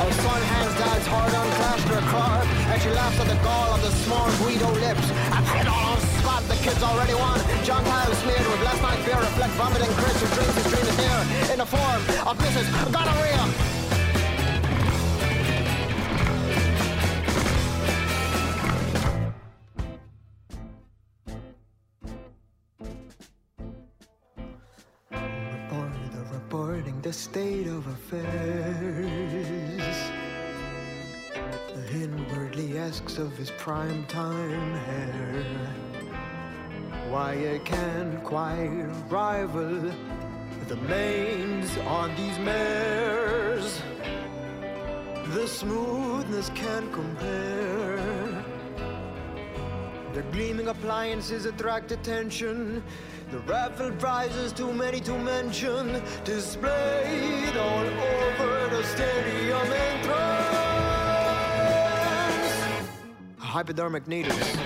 [0.00, 1.50] Our son hands dad's hard on
[1.90, 5.06] her car, and she laughs at the gall of the small Guido lips.
[5.32, 7.40] I put it all on spot, the kids already won.
[7.64, 10.98] John Kyle smeared with last night's beer, reflect vomiting Chris who drinks his dream is
[10.98, 11.20] near
[11.52, 12.66] in the form of Mrs.
[12.92, 13.69] Gonorrhea.
[27.20, 28.20] State of affairs.
[31.92, 35.44] Inwardly asks of his prime time hair.
[37.10, 39.92] Why it can't quite rival
[40.66, 43.82] the manes on these mares.
[45.34, 48.39] The smoothness can't compare.
[50.12, 52.82] The gleaming appliances attract attention.
[53.30, 60.50] The raffle prizes, too many to mention, displayed all over the stadium entrance.
[63.38, 64.56] Hypodermic needles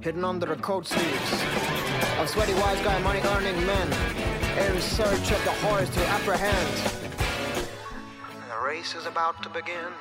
[0.00, 1.32] hidden under the coat sleeves
[2.20, 3.88] of sweaty wise guy money earning men
[4.56, 6.76] in search of the horse to apprehend.
[8.48, 9.92] The race is about to begin.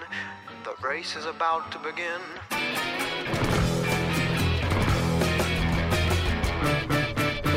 [0.63, 2.21] The race is about to begin.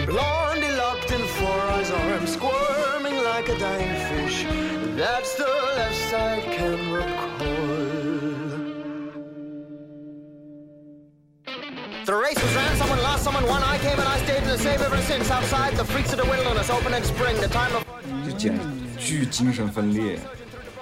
[0.07, 4.45] Blondie locked in four eyes arms, squirming like a dying fish.
[4.95, 7.83] That's the left I can recall.
[12.05, 13.63] The race was ran, someone lost, someone won.
[13.63, 15.31] I came and I stayed in the same ever since.
[15.31, 17.35] Outside, the freaks of the wilderness open in spring.
[17.39, 17.83] The time of
[18.25, 18.57] 就简
[18.97, 20.19] 巨精神分裂。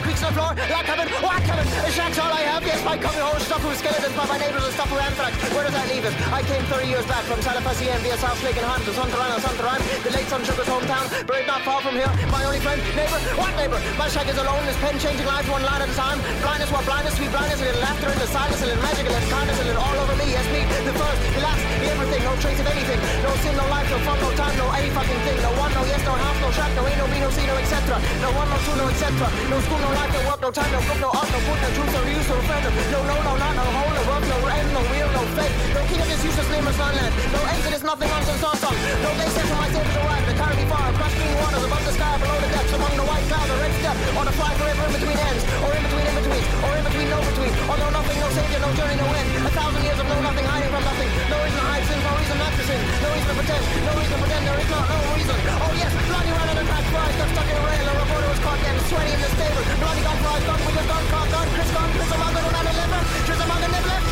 [0.00, 0.52] creaks on the floor.
[0.72, 1.66] Log cabin, whack cabin.
[1.84, 2.62] A shack's all I have.
[2.64, 5.36] Yes, my coming home stuff with skeletons, but my neighbors are stuff with anthrax.
[5.52, 6.14] Where does that leave us?
[6.32, 9.80] I came 30 years back from Salafasien via South Lake and Hunt to Santarana, Santaran,
[10.04, 11.04] the late Sun Sugar's hometown.
[11.26, 12.10] Buried not far from here.
[12.30, 13.80] My only friend, neighbor, what neighbor?
[13.98, 16.22] My shack is alone, his pen changing lives one line at a time.
[16.40, 19.12] Blindness, what blindness, sweet blindness, a little laughter in the silence, a little magic, a
[19.12, 20.26] little kindness, a little all over me.
[20.30, 23.00] Yes, me, the first, the last, the everything, no trace of anything.
[23.26, 25.38] No sin, no life, no fun, no time, no any fucking thing.
[25.42, 27.56] No one, no yes, no half, no shack, no ain't, no me, no see, no
[27.58, 27.98] etc.
[28.22, 29.10] No one, no two, no etc.
[29.50, 31.68] No school, no life, no work, no time, no book, no art, no book, no
[31.74, 32.64] truth, no use, no friend.
[32.94, 35.54] No, no, no, not, no hole, no work, no end, no real, no fake.
[35.74, 37.12] No king of this useless nameless land.
[37.34, 38.76] No exodus, nothing nonsense, awesome.
[39.02, 40.24] No day set for my saviors arrive.
[40.30, 43.26] The me far across green waters above the sky, below the depths, among the white
[43.26, 46.14] clouds, a red step, or the fly forever in between ends, or in between in
[46.14, 47.52] between, or in between no between.
[47.66, 49.28] or no nothing, no savior, no journey, no end.
[49.42, 51.10] A thousand years of no nothing, hiding from nothing.
[51.26, 52.80] No reason to hide sins, no reason not to sin.
[53.02, 54.42] No reason to pretend, no reason to pretend.
[54.46, 55.38] There is not no reason.
[55.58, 57.84] Oh yes, bloody ran on the track, flies, got stuck in a rail.
[57.90, 59.71] A reporter was caught getting sweaty in the stable.
[59.80, 63.24] Roddy got five, done with the dunk, got done, Chris gone, Chris around the 9-11,
[63.24, 64.11] Chris around the 11,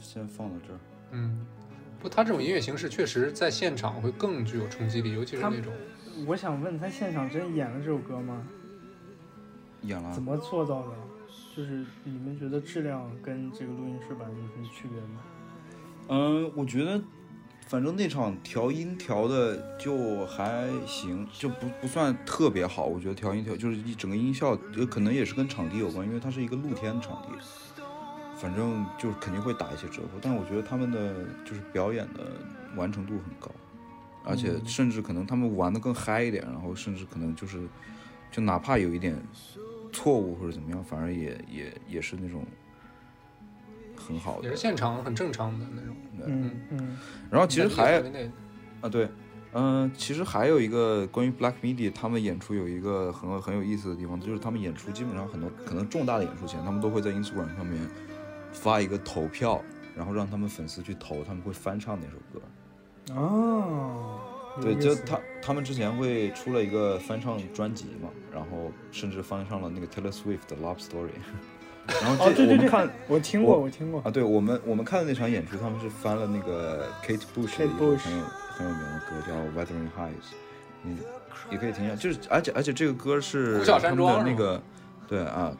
[0.00, 0.78] 先先放到这儿。
[1.12, 1.46] 嗯，
[2.00, 5.72] 不，他这种音乐形式确实在现场会更具有冲击力，尤其是那种
[6.26, 8.46] 我想问他现场真演了这首歌吗？
[9.82, 10.88] 演了怎，么做到的？
[11.56, 15.20] 就是你们觉得质量跟这个录音室版有什么区别吗？
[16.08, 17.00] 嗯，我觉得
[17.66, 22.86] 反正那场调音调的就还行，就不不算特别好。
[22.86, 27.28] 我觉得调音调就是一整个音效，呃，可能也是跟场地有关，因为它是一个露天场地，
[28.36, 30.18] 反正就是肯定会打一些折扣。
[30.20, 31.14] 但我觉得他们的
[31.44, 32.20] 就是表演的
[32.76, 33.50] 完成度很高，
[34.24, 37.66] 而且甚至可能他们玩的更嗨一点，然后甚至可能就是
[38.30, 39.16] 就哪怕有一点
[39.92, 42.44] 错误或者怎么样，反而也也也是那种
[43.96, 44.60] 很好的也是。
[44.60, 45.96] 现场很正常的那种。
[46.26, 46.98] 嗯嗯
[47.30, 48.02] 然后其实还
[48.80, 49.08] 啊，对，
[49.52, 57.80] 嗯、其实还有一个关于 Black Midi 他们演出有一个很很有意思的地方，就是他们演出基本上很多可能重大的演出前，他们都会在 Instagram 上面
[58.56, 59.62] 发一个投票，
[59.94, 63.14] 然后让他们粉丝去投，他们会翻唱那首歌。
[63.14, 64.18] 哦，
[64.60, 71.10] 对，就他他们之前会出了一个翻唱专辑嘛，然后甚至翻唱了那个 Taylor Swift 的 Love Story。
[72.02, 80.32] 然后这、哦，对对对，我们看我听过，我我听过啊，对我们我们看的那场演出，他们是翻了那个 Kate Bush 的很有很有名的歌，叫《Wuthering Heights》，
[80.82, 80.98] 你，
[81.48, 81.94] 也可以听一下。
[81.94, 84.60] 就是而且而且这个歌是他们的那个，
[85.06, 85.56] 对啊，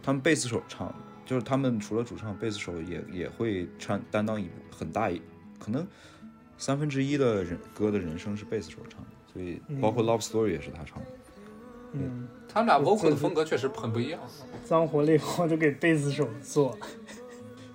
[0.00, 0.94] 他们贝斯手唱的，
[1.24, 5.20] 就是他们除了主唱，贝斯手也也会唱担当一很大一
[5.58, 5.86] 可能
[6.58, 11.06] 三分之一的人歌的人声是贝斯手唱的，所以包括《Love Story》也是他唱的。
[11.92, 14.20] 嗯，他们俩 vocal 的风格确实很不一样。
[14.64, 16.76] 脏活累活都给贝斯手做。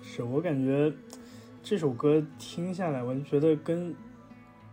[0.02, 0.92] 是我感觉
[1.62, 3.94] 这首歌听下来，我就觉得跟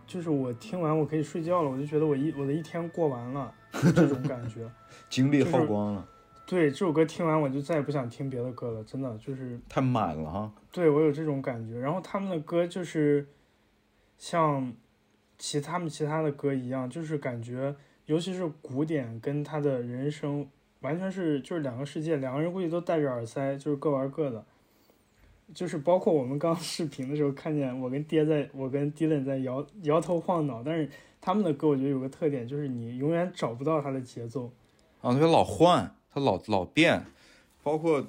[0.06, 4.70] 就是我听完我可以睡觉了，我就觉得我一我的一天过完了，这种感觉。
[5.10, 6.08] 精力耗光了，
[6.48, 10.52] 对，这首歌听完我就再也不想听别的歌了，真的就是太满了哈。
[10.72, 11.78] 对我有这种感觉。
[11.78, 13.28] 然后他们的歌就是
[14.18, 14.72] 像
[15.38, 17.76] 其他们其他的歌一样，就是感觉
[18.06, 20.48] 尤其是古典跟他的人生
[20.80, 24.45] 完全是就是两个世界，两个人估计都戴着耳塞，就是各玩各的。
[25.54, 30.89] 就是包括我们刚视频的时候，看见我跟爹在，我跟 Dylan 在摇摇头晃脑，但是
[31.20, 34.52] 他们的歌我觉得有个特点，就是你永远找不到他的节奏。
[35.02, 37.05] 啊，他老换，他老老变，
[37.61, 38.05] 包括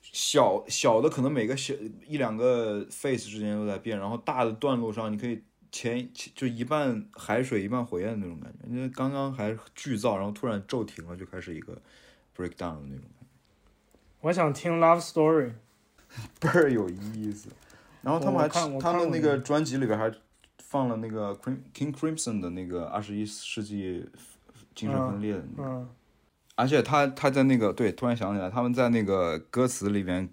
[0.00, 1.74] 小小的可能每个小
[2.06, 5.42] 一两个 face 之间都在变，然后大的段落上你可以
[5.72, 11.74] 前前就一半海水一半火焰的那种感觉，因为刚刚还巨噪，然后突然骤停了，就开始一个
[12.36, 13.28] breakdown 的那种感
[14.20, 15.52] 我想听 Love Story，
[16.38, 17.48] 倍儿有意思。
[18.02, 18.48] 然后他们还
[18.78, 20.12] 他们那个专辑里边还
[20.58, 21.34] 放了那个
[21.74, 24.08] King Crimson 的那个二十一世纪
[24.74, 25.68] 精神分裂的那个。
[25.68, 25.88] 嗯，
[26.54, 30.28] 而且他他在那个对突然想起来他们在那个歌词里面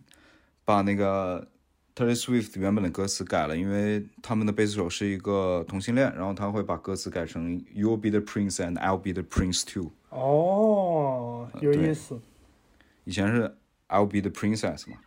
[0.65, 1.47] 把那个
[1.95, 12.19] taylor swift 原本的歌词改了因为他们的贝斯手是一个同性恋然后他会把歌词改成 you'll be the prince and i'll be the prince too 哦有意思。
[13.03, 13.43] 以前是
[13.89, 14.97] i'll be the princess 嘛。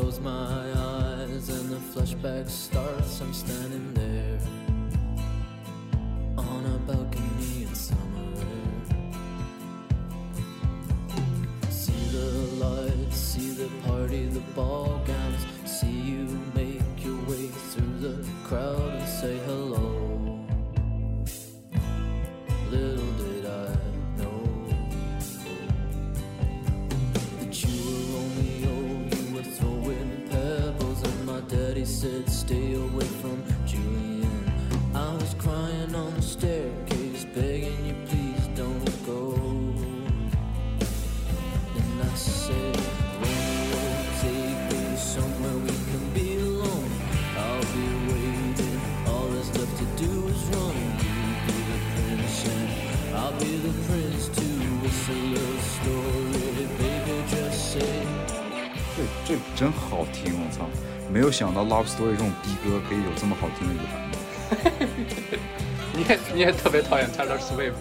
[0.00, 3.20] Close my eyes and the flashback starts.
[3.20, 4.38] I'm standing there
[6.38, 8.34] on a balcony in summer.
[11.68, 12.30] See the
[12.64, 15.44] lights, see the party, the ball gowns.
[15.66, 16.24] See you
[16.54, 19.99] make your way through the crowd and say hello.
[61.40, 65.38] 想到 Love Story 这种逼歌可以有这么好听的一个版本。
[65.96, 67.72] 你也你也特别讨厌 Taylor Swift，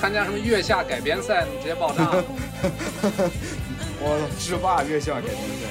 [0.00, 2.24] 参加什么月下改编赛，你直接爆炸了。
[4.02, 5.68] 我制霸月下改编赛，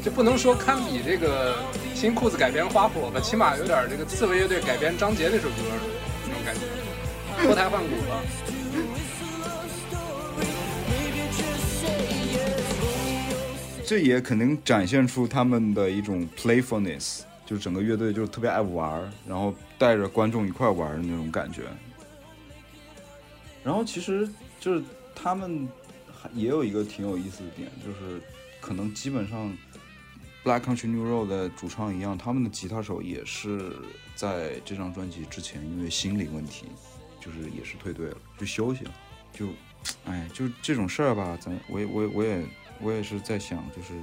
[0.00, 1.56] 就不能说堪比这个
[1.92, 5.56] 新裤子改编花火吧，起码有点这个刺猬乐队改编张杰那首歌
[6.28, 6.60] 那种感觉，
[7.42, 8.22] 脱胎换骨了。
[13.84, 21.62] 这也可能展现出他们的一种 playfulness，就是整个乐队就特别爱玩，然后带着观众一块玩的那种感觉。
[23.64, 24.28] 然后其实
[24.60, 24.82] 就是
[25.14, 25.66] 他们
[26.12, 28.20] 还也有一个挺有意思的点，就是
[28.60, 29.56] 可能基本上
[30.44, 33.72] Black Country New Road 的主唱一样，他们的吉他手也是
[34.14, 36.66] 在这张专辑之前因为心理问题，
[37.18, 38.92] 就是也是退队了，就休息了，
[39.32, 39.48] 就，
[40.04, 42.46] 哎，就这种事儿吧，咱我也我也我也
[42.80, 43.94] 我也是在想，就是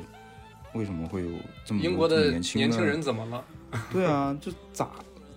[0.73, 1.29] 为什么会有
[1.63, 3.45] 这么多英国的年轻年轻人怎么了？
[3.91, 4.89] 对啊，就咋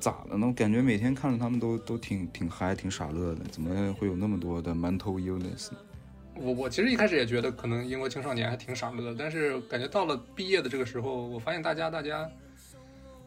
[0.05, 0.47] 咋了呢？
[0.47, 5.71] 我感觉每天看着他们都都挺挺嗨，挺傻乐的，怎么会有那么多的 mental illness？
[6.35, 12.31] 我我其实一开始也觉得可能英国青少年还挺傻乐的，但是感觉到了毕业的这个时候，我发现大家大家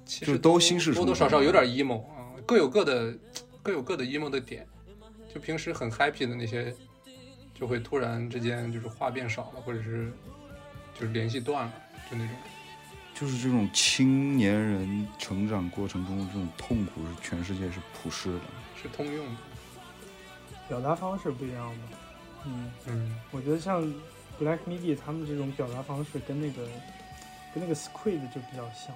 [0.05, 3.11] 其实都心事多多少少有点 emo 啊，各有各的
[3.63, 4.67] 各有各的 emo 的点，
[5.33, 6.71] 就平时很 happy 的那些，
[7.55, 10.11] 就会突然之间就是话变少了，或者是
[10.93, 11.73] 就是联系断了，
[12.11, 12.35] 就那种。
[13.19, 18.41] 就是这种青年人成长过程中的这种痛苦，是全世界是普世的。
[18.79, 19.35] 是通用的。
[20.69, 21.83] 表达方式不一样嘛。
[22.45, 23.81] 嗯，嗯，我觉得像
[24.39, 26.61] Black Midi 他们这种表达方式跟那个
[27.55, 28.95] 跟那个 Squid 就比较像。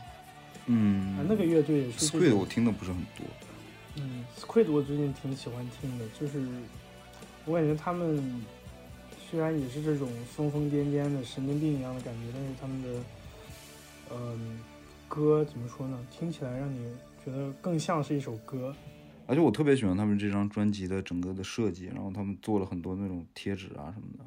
[0.67, 3.25] 嗯啊，那个乐队也是 Squid 我听的不是很多，
[3.95, 6.45] 嗯，Squid 我最近挺喜欢听的，就是
[7.45, 8.45] 我感觉他们
[9.31, 12.99] 虽然也是这种疯疯癫癫的神经病一样的感觉，但是他们的
[14.13, 14.59] 嗯、
[15.07, 16.07] 歌怎么说呢？
[16.11, 18.75] 听起来让你觉得更像是一首歌。
[19.27, 24.25] 而且我特别喜欢他们这张专辑的整个的设计，然后他们做了很多那种贴纸啊什么的。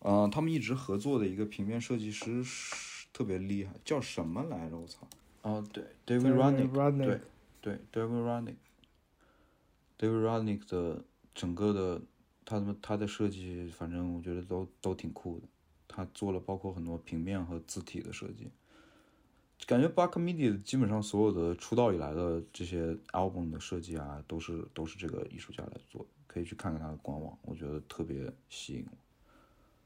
[0.00, 4.76] 呃，他们一直合作的一个平面设计师是特别厉害，叫什么来着？
[4.76, 5.06] 我操！
[5.40, 7.20] 哦，对，David Rodnick，Rodnick 对
[7.60, 8.54] 对，David
[9.98, 11.04] Rudnick，David Rudnick 的
[11.34, 12.02] 整个的
[12.44, 15.46] 他们他的设计，反正我觉得都都挺酷的。
[15.88, 18.50] 他做了包括很多平面和字体的设计，
[19.66, 28.96] 感觉 Black Midi 基本上所有的出道以来的这些 album 的设计啊，都是都是这个艺术家来做的，可以去看看他的官网，我觉得特别吸引我。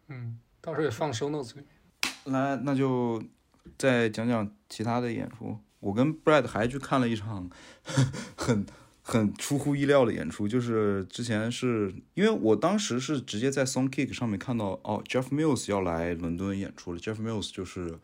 [0.09, 2.35] 嗯，到时候也放 show notes 里面。
[2.35, 3.23] 来，那就
[3.77, 5.57] 再讲讲其他的演出。
[5.81, 7.49] 我跟 Brad 还去看了一场
[8.37, 8.66] 很
[9.01, 16.99] 很出乎意料的演出，就是之前是因为我当时是直接在 Song Kick 上面看到哦，Jeff Mills 要来伦敦演出了。
[16.99, 17.99] Jeff Mills 就是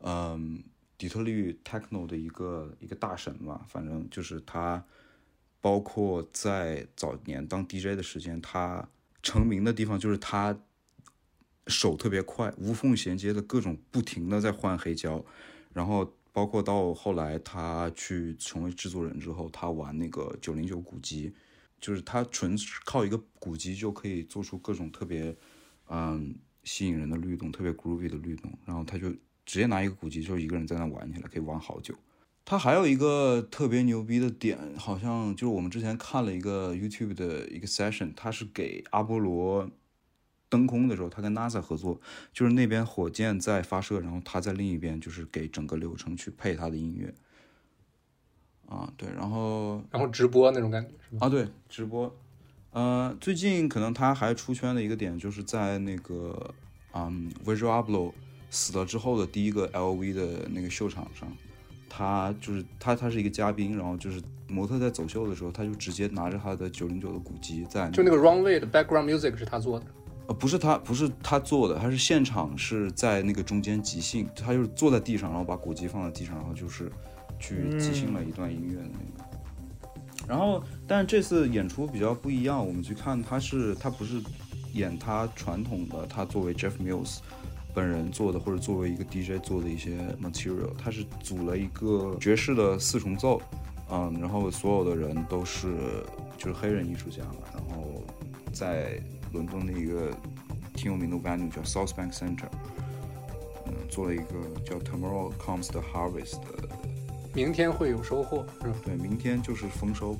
[0.00, 0.62] 嗯
[0.98, 4.84] 底特律 Techno 的一个一个大神吧，反正就是他，
[5.60, 8.88] 包括在早年当 DJ 的时间，他
[9.22, 10.58] 成名的地方就是他
[11.66, 15.24] 手特别快，无缝衔接的各种不停的在换黑胶，
[15.72, 21.34] 然后包括到后来他去成为制作人之后，他玩那个九零九鼓机，
[21.80, 25.36] 就是他纯靠一个鼓机就可以做出各种特别
[25.88, 29.12] 嗯吸引人的律动，特别 groovy 的律动，然后他就
[29.46, 31.94] 直接拿一个古籍就是一个人在那玩起来，可以玩好久。
[32.44, 39.68] 他还有一个特别牛逼的点，好像就是我们之前看了一个 YouTube 的一个 session，他是给阿波罗
[40.48, 42.00] 登空的时候，他跟 NASA 合作，
[42.32, 47.12] 就是那边火箭在发射，然后他在另一边就是给整个流程去配他的音乐。
[48.68, 51.26] 啊，对，然后然后直播那种感觉是吧？
[51.26, 52.16] 啊，对，直播。
[52.70, 56.54] 呃，最近可能他还出圈的一个点，就是在那个
[56.92, 58.12] 嗯 Virgil Abloh
[58.50, 61.30] 死了之后的第一个 LV 的那个秀场上，
[61.88, 69.86] 他就是他他是一个嘉宾，然后就是模特在走秀的时候，他就直接拿着他的九零九的古籍在就那个 Runway 的 background music 是他做的。
[70.28, 76.90] 呃，不是他，不是他做的，他是现场是在那个中间即兴，他就是坐在地上，然后把鼓机放在地上，然后就是
[77.38, 79.30] 去即兴了一段音乐的那个。
[80.26, 84.20] 然后，但是这次演出比较不一样，我们去看他是他不是
[84.72, 87.18] 演他传统的，他作为 Jeff Mills
[87.76, 93.38] 本人做的，或者作为一个 DJ 做的一些 material，他是组了一个爵士的四重奏，
[93.90, 95.68] 嗯，然后所有的人都是
[96.38, 98.02] 就是黑人艺术家嘛，然后
[98.50, 98.98] 在
[99.30, 100.10] 伦敦的一个
[100.74, 102.48] 挺有名的 venue 叫 South Bank Center，
[103.66, 106.66] 嗯，做了一个叫 Tomorrow Comes the Harvest 的
[107.34, 108.76] 明天会有收获，是吧？
[108.86, 110.16] 对，明天就是丰收。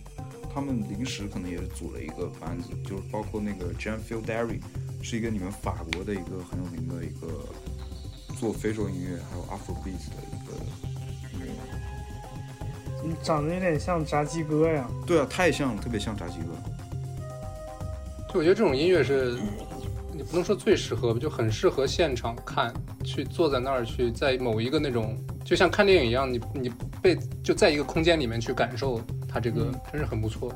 [0.53, 4.59] 他们临时可能也是组了一个班子，就是包括那个 Jam Phil Derry，
[5.03, 7.45] 是一个你们法国的一个很有名的一个
[8.39, 10.53] 做非洲音乐还有 Afrobeat 的一个
[11.33, 11.57] 音乐人。
[13.05, 14.89] 你长得有点像炸鸡哥呀？
[15.07, 16.47] 对啊，太像了，特别像炸鸡哥。
[18.29, 19.39] 就我觉得这种音乐是，
[20.13, 22.75] 你不能说最适合吧，就很适合现场看，
[23.05, 30.53] 去坐在那儿去，在某一个那种就像看电影一样，你你被就在一个空间里面去感受它这个，真是很不错。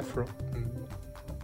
[0.00, 0.64] ，Afro，嗯，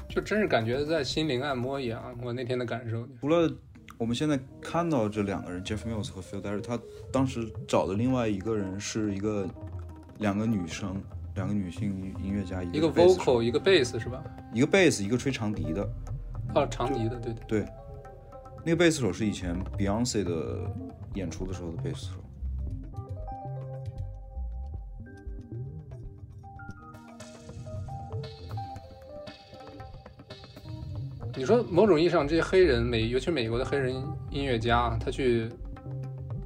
[0.08, 2.16] 就真是感觉在心灵按摩一样。
[2.22, 3.50] 我那天的感受，除了
[3.98, 6.78] 我们现在看到这两个人，Jeff Mills 和 Phil Derry，他
[7.12, 9.48] 当时找的另外一个人是一个
[10.18, 11.02] 两个女生，
[11.34, 14.22] 两个女性音音乐家，一个 vocal，一个 bass 是吧？
[14.54, 15.88] 一个 bass，，一个吹长笛的。
[16.54, 17.44] 哦，长笛的，对对。
[17.46, 17.68] 对，
[18.64, 20.70] 那个贝斯手是以前 Beyonce 的
[21.14, 22.12] 演出的时候的贝斯手。
[31.38, 33.94] 你说某种意义上，这些黑人美，尤其美国的黑人
[34.28, 35.48] 音乐家，他去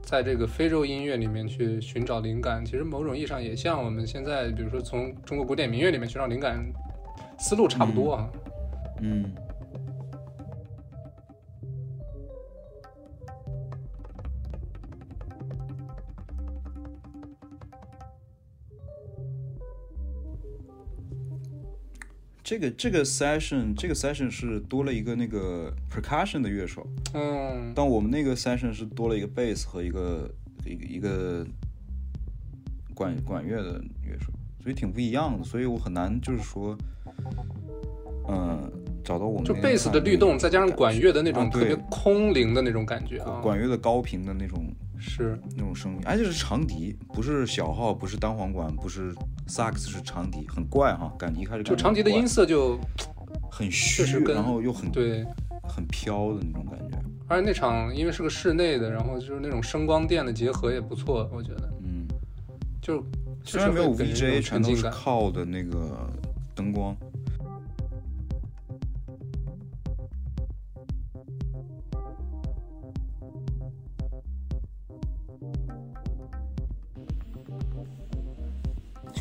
[0.02, 6.62] 在这个非洲音乐里面去寻找灵感，其实某种意义上也像我们现在，比如说从中国古典民乐里面寻找灵感，
[7.38, 8.28] 思路差不多啊。
[9.00, 9.32] 嗯，
[22.52, 30.30] 这个这个 session 这个 session 是多了一个那个 percussion 的乐手，嗯，但我们那个 session 是多了一个 bass 和一个
[30.66, 31.46] 一个一个
[32.94, 34.30] 管管乐的乐手，
[34.62, 36.76] 所以挺不一样的，所以我很难就是说，
[38.28, 38.70] 嗯、
[39.02, 44.62] 找到我们就那个贝斯的律动，再加上管乐的那种啊特别空灵的那种感觉啊，管乐的高频的那种
[45.02, 45.38] 是。
[45.56, 49.12] 那种声音，而且是长笛，不是小号，不是单簧管，不是
[49.46, 52.78] 萨克斯，是长笛，很怪哈，感觉一开始就长笛的音色就
[53.50, 55.26] 很虚，然后又很对，
[55.68, 56.96] 很飘的那种感觉，
[57.26, 61.68] 而且那场因为是个室内的，然后就是那种声光电的结合也不错，我觉得。
[61.82, 62.06] 嗯，
[62.80, 63.04] 就
[63.44, 64.88] 虽然没有确实会给人一 VJ，全都是。
[64.88, 66.08] 靠的那个
[66.54, 66.96] 灯光。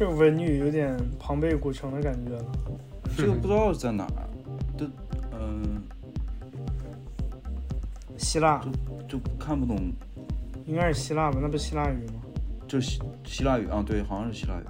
[0.02, 2.46] 这个文女有点庞贝古城的感觉了。
[3.16, 4.28] 这个不知道在哪儿，
[4.76, 4.90] 这
[5.40, 5.80] 嗯、
[8.18, 8.66] 希腊
[9.08, 9.94] 就看不懂，
[10.66, 11.38] 应该是希腊吧？
[11.40, 12.14] 那不是希腊语吗？
[12.68, 14.64] 就是希希腊语啊，对，好像是希腊语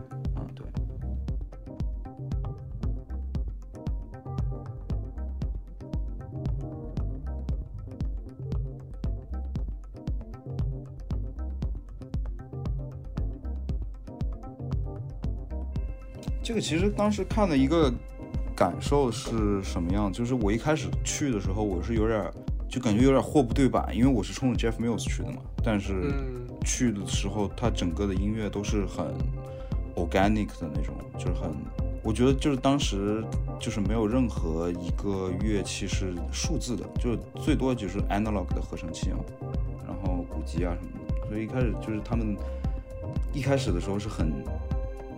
[16.52, 17.90] 这个其实当时看的一个
[18.54, 20.12] 感受是什么样？
[20.12, 22.34] 就是我一开始去的时候，我是有点儿
[22.68, 25.38] 就感觉有点货不对版，因为我是冲着 Jeff Mills 去的嘛。
[25.64, 29.16] 但是嗯去的时候，它整个的音乐都是很
[29.96, 31.56] organic 的那种，就是很，
[32.04, 33.24] 我觉得就是当时
[33.58, 39.24] 就是没有任何一个乐器是数字的，就最多就是 analog 的合成器嘛，
[39.88, 41.30] 然后鼓机啊什么的。
[41.30, 42.36] 所以一开始就是他们
[43.32, 44.34] 一开始的时候是很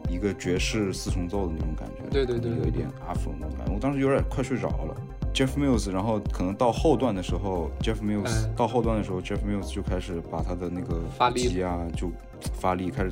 [0.09, 3.73] 一个爵士四重奏的那种感觉，对对对对有一点 afro 那种感觉。
[3.73, 4.95] 我当时有点快睡着了。
[5.33, 12.11] Jeff Mills，然后可能到后段的时候，Jeff Mills、嗯到后段的时候，Jeff Mills 就开始把他的那个发力啊，就
[12.59, 13.11] 发力，开始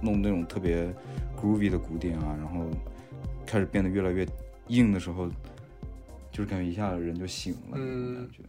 [0.00, 0.92] 弄那种特别
[1.40, 2.66] groovy 的鼓点啊，然后
[3.46, 4.26] 开始变得越来越
[4.66, 5.28] 硬的时候，
[6.32, 8.42] 就是感觉一下子人就醒了那种嗯感觉。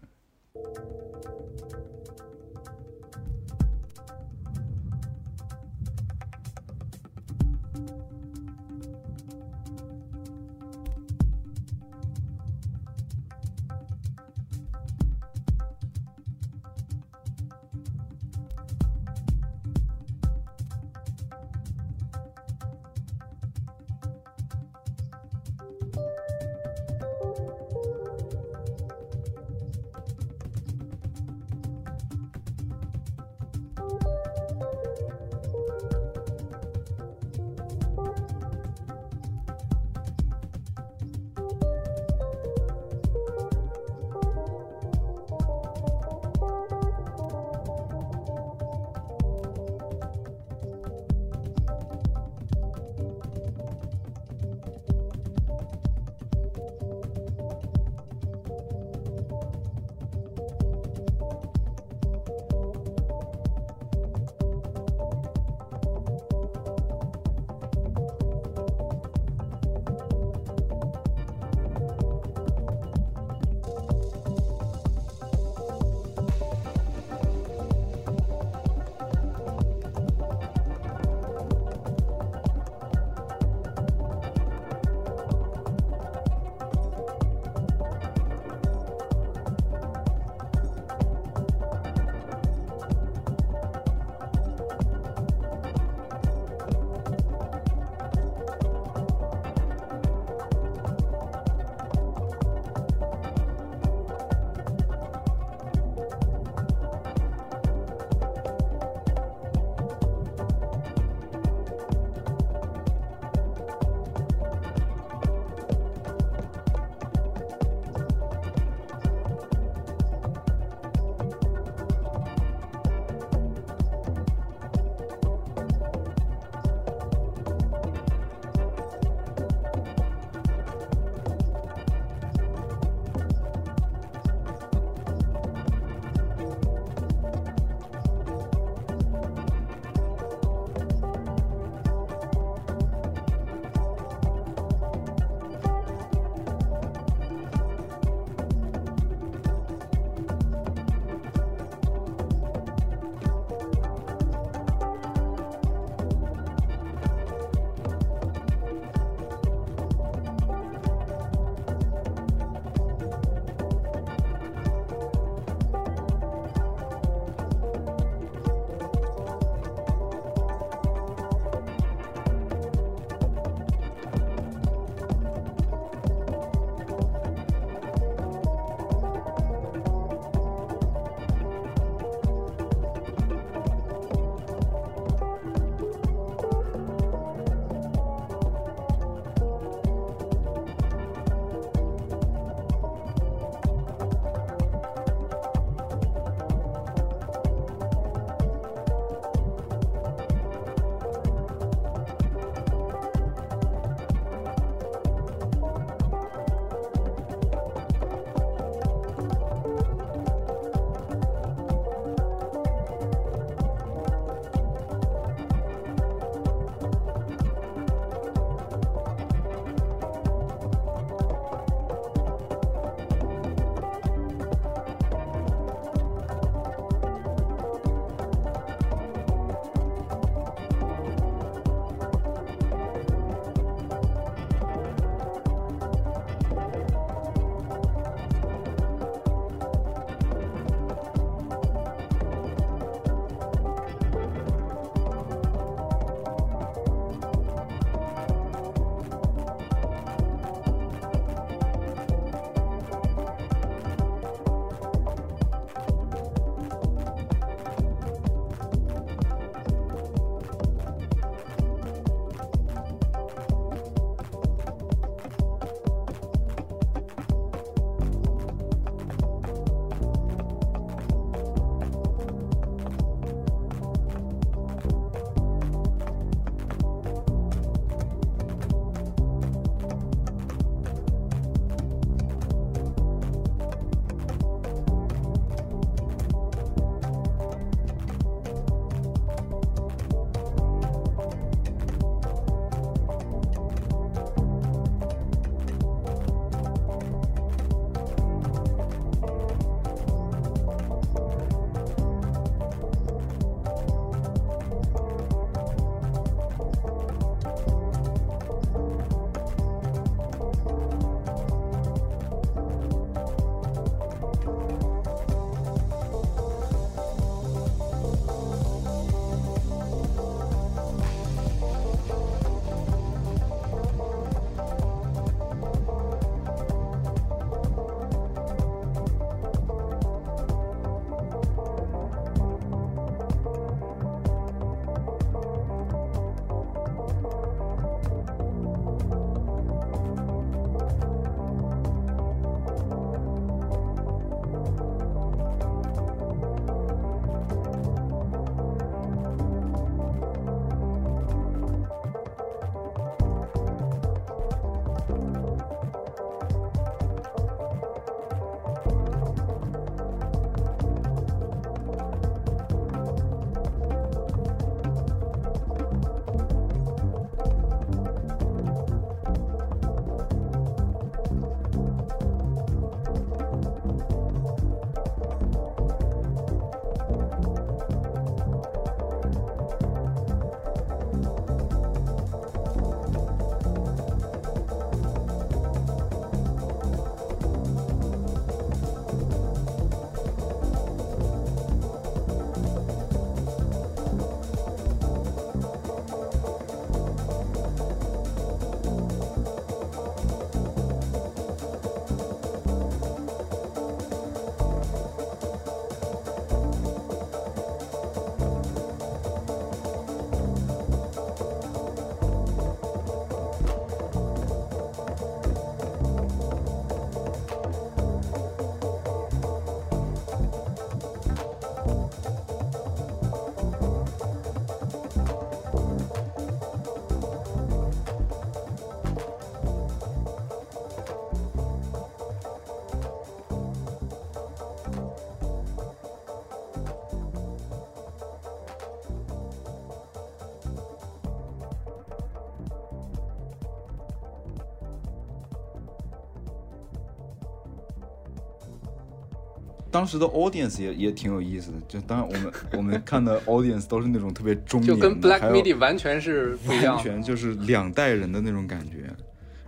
[449.97, 457.03] 当时的 audience 也也挺有意思的，就当然我们 我们看的 audience 都是那种特别中年的，就跟 Black Midi 完全是不一样完。
[457.03, 459.11] 全就是两代人的那种感觉，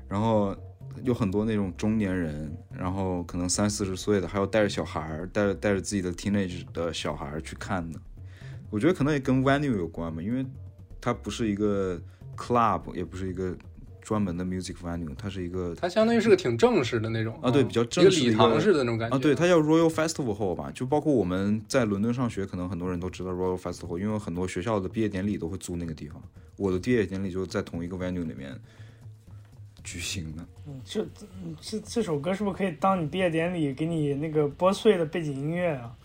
[0.08, 0.56] 然后
[1.04, 8.00] 有很多那种中年人，然后可能三四十岁的，还有带着小孩儿，带着带着自己的 teenage 的小孩儿去看的。
[8.70, 10.46] 我觉得可能也跟 venue 有关吧，因为
[11.02, 12.00] 它不是一个
[12.38, 13.58] club，也不是一个
[14.10, 26.20] 专门的 music venue，它是一个它相当于是个挺正式的那种啊对嗯比较正式的一个一个礼堂式的那种感觉啊，对，它叫 Royal Festival Hall 吧，就包括我们在伦敦上学，可能很多人都知道 Royal Festival Hall，因为很多学校的毕业典礼都会租那个地方。
[26.56, 28.60] 我的毕业典礼就在同一个 venue 里面
[29.84, 30.44] 举行的。
[30.84, 31.06] 这
[31.62, 35.96] 这这首歌是不是可以当你毕业典礼给你那个拨碎的背景音乐啊？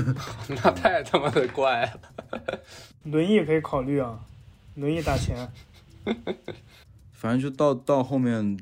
[0.48, 2.60] 那太他妈的怪了。
[3.04, 4.20] 轮椅也可以考虑啊，
[4.74, 5.48] 轮椅打钱。
[7.24, 8.54] 反正就到到后面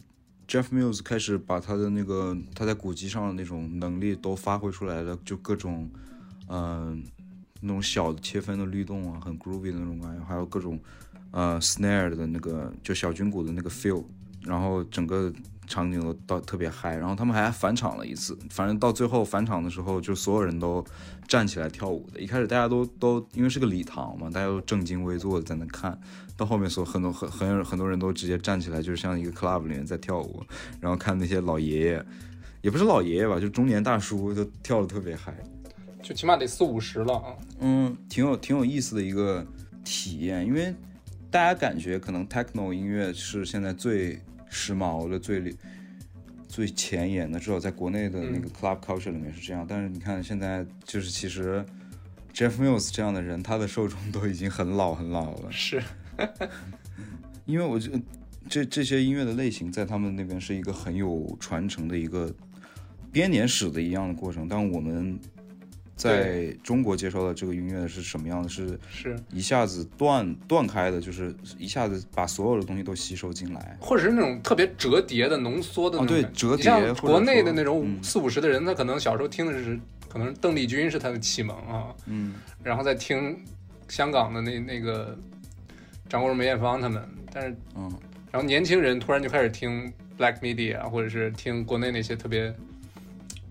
[0.46, 5.90] ，Jeff Mills 开始把他的那个他在古籍上的那种能力都发挥出来了，就各种，
[6.46, 7.02] 嗯、
[7.60, 10.78] 那种小的切分的律动啊，很 groovy 的那种感觉，还有各种，
[11.32, 14.04] 呃，snare 的那个就小军鼓的那个 feel，
[14.42, 15.32] 然后整个
[15.66, 20.84] 场景都到特别嗨，然后他们还返场了一次，反正到最后返场的时候，就所有人都
[21.26, 22.20] 站起来跳舞的。
[22.20, 25.98] 一开始大家都都因为是个礼堂嘛，大家都正襟危坐的在那看，
[26.36, 30.42] 到后面所很多很很很多人都直接站起来，就是像一个 club 里面在跳舞，
[30.80, 32.06] 然后看那些老爷爷，
[32.60, 35.34] 也不是老爷爷吧，就中年大叔都跳的特别嗨。
[36.02, 37.32] 就起码得四五十了啊。
[37.60, 39.46] 嗯，挺有挺有意思的一个
[39.84, 40.74] 体验，因为
[41.30, 44.20] 大家感觉可能 techno 音乐是现在最
[44.52, 45.56] 时髦的、最
[46.46, 49.66] 最前沿的，至少在国内的那个 club culture 里面是这样。
[49.66, 51.64] 但是你看现在，就是其实
[52.34, 55.50] Jeff Mills 这样的人，他的受众都已经很老很老了。
[55.50, 55.82] 是，
[57.46, 58.00] 因为我觉得
[58.50, 62.30] 这这些音乐的类型在他们那边是一个很有传承的一个
[63.10, 65.18] 编年史的一样的过程，但我们
[66.02, 68.48] 在中国接受到这个音乐是什么样的？
[68.48, 73.76] 是是，一下子断断开的，就是一下子把所有的东西都吸收进来。
[73.80, 76.48] 或者是那种特别折叠的、浓缩的那种感觉。
[76.48, 78.02] 折叠像国内的那种嗯。
[78.02, 83.38] 四五十的人，他可能小时候听的是，可能邓丽君是他的启蒙啊，嗯，然后再听
[83.88, 85.16] 香港的那那个
[86.08, 87.02] 张国荣、梅艳芳他们，
[87.32, 87.90] 但是嗯，
[88.30, 92.52] 然后年轻人突然就开始听 Black Media，或者是听国内那些特别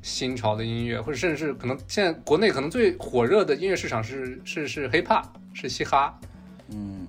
[0.02, 6.19] 新潮的音乐，或者甚至是可能现在国内可能最火热的音乐市场是是是 hip hop，是嘻哈，
[6.69, 7.07] 嗯，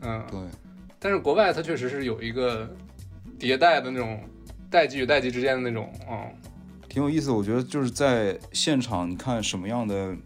[0.00, 0.40] 嗯，对，
[0.98, 2.68] 但是国外它确实是有一个
[3.38, 4.20] 迭代的那种
[4.70, 6.32] 代际与代际之间的那种，嗯，
[6.88, 7.30] 挺有意思。
[7.30, 10.16] 我觉得就是在现场，你看什么样的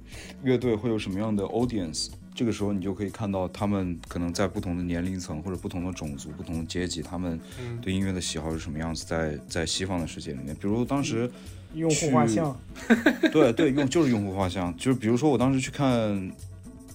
[0.43, 9.39] 乐队会有什么样的 audience，这个时候你就可以看到他们可能在不同的年龄层或者不同的种族、不同的阶级，他们嗯对音乐的喜好是什么样子在。
[9.47, 11.31] 在西方的世界里面，比如当时
[11.75, 12.59] 用户画像，
[13.33, 15.89] 对对用就是用户画像，就是比如说我当时去看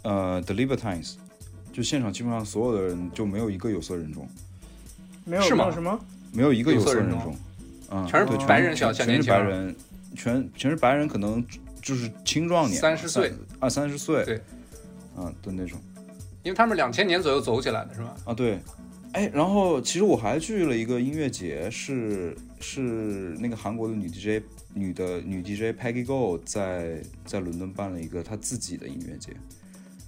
[0.03, 1.15] 呃 The Libertines，
[1.71, 4.27] 就现场基本上所有的人就没有一个有色人种，
[5.25, 5.63] 没有是吗？
[5.65, 5.99] 没有什么，
[6.33, 7.35] 没有一个有有色人种。
[7.91, 9.75] 嗯，全是白人小全全是小年轻儿白人，
[10.15, 11.45] 全全是白人，可能
[11.81, 13.29] 就是青壮年，三十岁。
[13.29, 14.41] 三二三十岁，对，
[15.15, 15.79] 嗯的那种。
[16.41, 18.15] 因为他们两千年左右走起来的是吧？
[18.25, 18.59] 啊，对，
[19.13, 22.81] 哎，然后其实我还去了一个音乐节，是是
[23.39, 24.43] 那个韩国的女 DJ
[24.73, 29.35] 女的女 DJ Peggy Go 在在伦敦办了一个她自己的音乐节，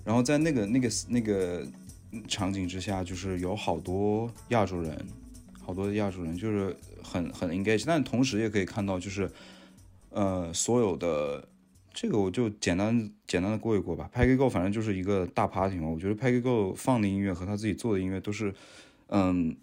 [0.03, 1.65] 然后在那个那个那个
[2.27, 5.05] 场景之下，就是有好多亚洲人，
[5.61, 9.31] 好多的亚洲人就是很很 engage，但同时也可以看到就是
[10.11, 11.47] 呃所有的。
[11.97, 14.11] 这个我就简单简单的过一过吧。
[14.13, 18.53] Peggy Go 反正就是一个大 party 嘛，我觉得 Peggy Go 放的音乐和他自己做的音乐都是，
[19.07, 19.55] 嗯，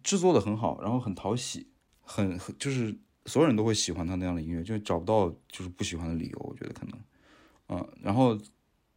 [0.00, 1.66] 制作的很好，然后很讨喜，
[2.02, 2.94] 很很就是
[3.26, 6.98] 所有人都会喜欢他那样的音乐，就找不到就是不喜欢的理由，我觉得可能，
[7.68, 8.38] 嗯，然后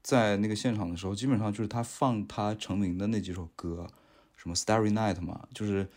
[0.02, 3.88] 在那个现场的时候，基本上就是他放他成名的那几首歌，
[4.36, 5.88] 什么 Starry Night 嘛，就是。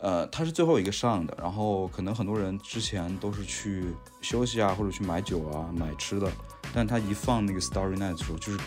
[0.00, 3.84] 呃，他是最后一个上的，然后可能很多人之前都是去
[4.20, 6.30] 休息啊，或者去买酒啊、买吃的，
[6.72, 8.58] 但他一放那个 Starry Night 的时候，就是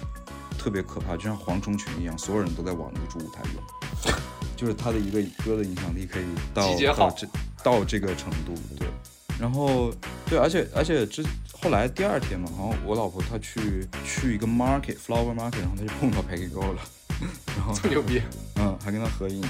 [0.60, 3.64] 特别可怕，就像蝗虫群一样，所有人都在往那个主舞台涌，
[4.58, 7.26] 就是他的一个歌的影响力可以到到这
[7.64, 8.88] 到这个程度，对。
[9.40, 9.92] 然后
[10.28, 16.82] 对，而且而且之后来第二天嘛，然后我老婆她去去一个 market flower market，然后她就碰到 Peggy Go 了，
[17.58, 18.22] 然后这么牛逼，
[18.58, 19.42] 嗯，还跟他合影。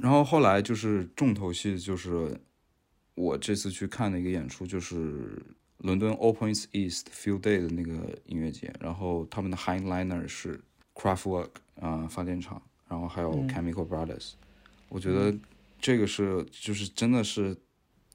[0.00, 2.40] 然后后来就是重头戏，就是
[3.14, 5.42] 我这次去看的一个演出，就是
[5.78, 10.60] 伦敦 Open East Field Day 的那个音乐节，然后他们的 Highliner 是
[10.94, 11.50] Craftwork
[11.80, 14.32] 啊、发电厂，然后还有 Chemical Brothers，、
[14.88, 15.36] 我觉得
[15.80, 17.56] 这个是就是真的是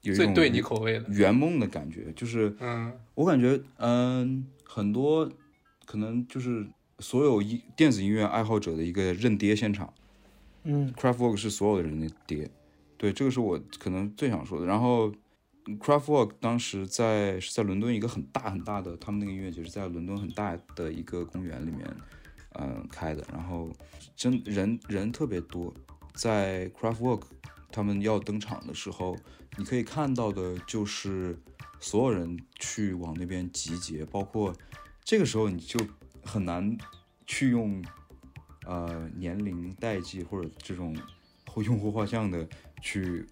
[0.02, 1.08] 有一种最对你口味的。
[1.08, 5.30] 圆梦的感觉，就是嗯我感觉，嗯，很多
[5.84, 6.66] 可能就是
[6.98, 9.92] 所有音电子音乐爱好者的一个认爹现场。
[10.64, 12.50] 嗯 Kraftwerk 是所有的人的爹，
[12.96, 14.66] 对，这个是我可能最想说的。
[14.66, 15.12] 然后
[15.78, 21.86] Kraftwerk 当时在是在伦敦一个很大很大的，他们那个音乐节是在伦敦很大的一个公园里面，
[22.58, 23.24] 嗯、开的。
[23.32, 23.70] 然后
[24.16, 25.72] 真人人特别多，
[26.14, 27.22] 在 Kraftwerk
[27.70, 29.16] 他们要登场的时候，
[29.56, 31.38] 你可以看到的就是
[31.80, 34.54] 所有人去往那边集结，包括
[35.02, 35.78] 这个时候你就
[36.24, 36.76] 很难
[37.26, 37.82] 去用
[38.66, 40.96] 呃年龄代际或者这种
[41.64, 42.46] 用户画像的
[42.80, 43.24] 去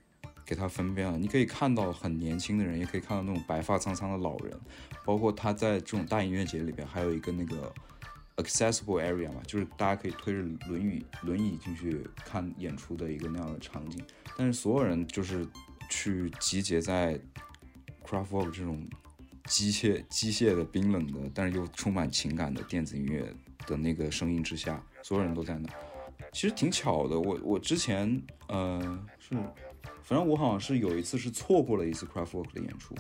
[0.44, 1.18] 给他分辨了。
[1.18, 4.58] 你可以看到很年轻的人，也可以看到那种白发苍苍的老人，
[5.04, 7.72] 包括他在这种大音乐节里边还有一个那个
[8.36, 14.04] accessible area 嘛，就是大家可以推着轮椅轮椅进去看演出的一个那样的场景。
[14.36, 15.46] 但是所有人就是
[15.90, 17.20] 去集结在
[18.04, 18.88] Kraftwerk 这种
[19.44, 23.34] 机械机械的冰冷的，但是又充满情感的电子音乐
[23.66, 25.68] 的那个声音之下，所有人都在那。
[26.32, 28.80] 其实挺巧的，我我之前呃
[29.18, 29.34] 是，
[30.02, 32.94] 反正我好像是有一次是错过了一次 Craftwork 的演出，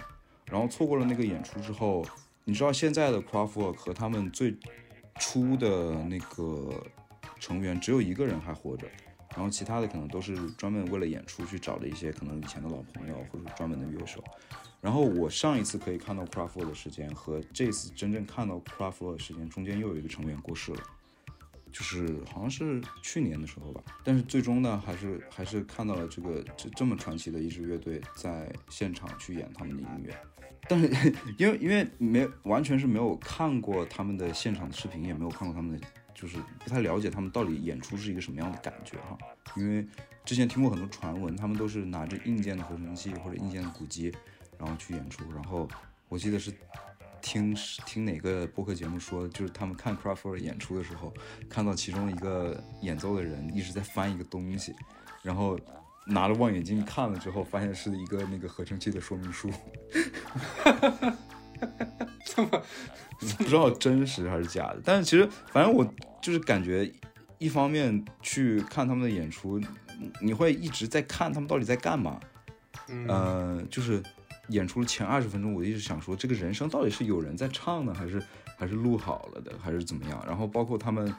[0.46, 2.04] 然后错过了那个演出之后，
[2.44, 4.54] 你知道现在的 Craftwork 和他们最
[5.18, 6.84] 初的那个
[7.40, 8.86] 成员只有一个人还活着，
[9.30, 14.22] 然后其他的可能都是专门为了演出去找了一些可能以前的老朋友或者专门的乐手。
[14.80, 20.82] 然后我上一次可以看到 Craftwork 的时间和这次真正看到 Craftwork 的时间中间又有一个成员过世了，
[21.72, 23.82] 就是好像是去年的时候吧。
[24.04, 30.14] 但是最终呢，还是还是看到了这个这这么传奇的一支乐队在现场去演他们的音乐。
[30.68, 30.86] 但是
[31.38, 39.18] 因为因为没完全是没有看过他们的现场的视频，也没有看过他们的，就是不太了解他们到底演出是一个什么样的感觉哈。
[39.56, 39.84] 因为
[40.24, 44.14] 之前听过很多传闻，他们都是拿着硬件的合成器或者硬件的鼓机，
[44.56, 45.24] 然后去演出。
[45.32, 45.68] 然后
[46.08, 46.52] 我记得是
[47.22, 51.14] 听听哪个播客节目说，就是他们看 Kraftwerk 演出的时候，
[51.48, 54.74] 看到其中一个演奏的人一直在翻一个东西，
[55.22, 55.58] 然后
[56.06, 59.50] 拿着望远镜看了之后，发现是一个那个合成器的说明书。
[60.62, 61.16] 哈哈，
[62.26, 62.62] 这么
[63.38, 65.86] 不知道真实还是假的，但是其实反正我
[66.20, 66.92] 就是感觉，
[67.38, 69.60] 一方面去看他们的演出，
[70.20, 72.18] 你会一直在看他们到底在干嘛。
[72.88, 74.02] 嗯呃，就是
[74.48, 78.22] 演出的前二十分钟，我一直想说，这个人声到底是有人在唱呢，还是
[78.58, 80.22] 还是录好了的，还是怎么样？
[80.26, 81.14] 然后包括他们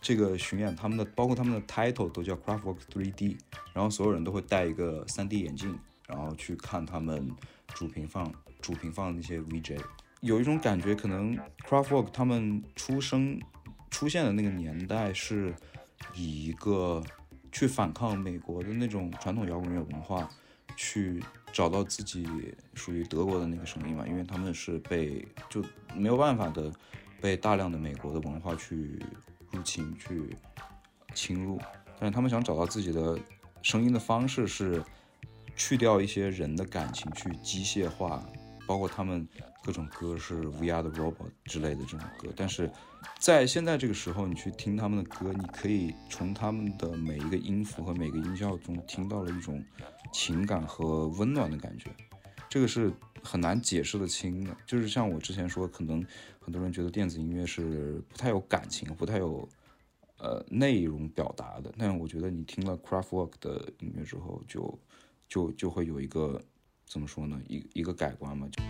[0.00, 3.36] 这个巡演，他们的包括他们的 title 都叫 Kraftwerk 3D，
[3.72, 5.78] 然后所有人都会戴一个 3D 眼镜，
[6.08, 7.30] 然后去看他们
[7.68, 9.78] 主屏放主屏放的那些 VJ，
[10.20, 11.38] 有一种感觉，可能
[11.68, 13.40] Kraftwerk 他们出生
[13.90, 15.54] 出现的那个年代是
[16.14, 17.02] 以一个
[17.52, 20.28] 去反抗美国的那种传统摇滚乐文化，
[20.74, 21.22] 去
[21.52, 22.26] 找到自己
[22.74, 25.62] 属于德国的那个声音嘛，因为他们是被就
[25.94, 26.72] 没有办法的
[27.20, 28.98] 被大量的美国的文化去
[29.50, 30.34] 入侵、去
[31.14, 31.60] 侵入，
[31.98, 33.18] 但是他们想找到自己的
[33.60, 34.82] 声音的方式是
[35.54, 38.26] 去掉一些人的感情，去机械化，
[38.66, 39.28] 包括他们
[39.62, 42.70] 各种歌是 V R 的 Robot 之类的这种歌，但是
[43.18, 49.64] 在现在这个时候，你去听他们的歌，你可以从他们的每一个音符和每个音效中听到了一种
[50.12, 51.90] 情感和温暖的感觉，
[52.48, 52.92] 这个是
[53.22, 54.56] 很难解释得清的。
[54.66, 56.04] 就是像我之前说，可能
[56.40, 59.48] 很多人觉得电子音乐是不太有感情、不太有
[60.18, 64.78] 呃内容表达的，但我觉得你听了 Craftwork 的音乐之后就，
[65.28, 66.42] 就就会有一个
[66.86, 68.48] 怎么说呢，一一个改观嘛。
[68.50, 68.62] 就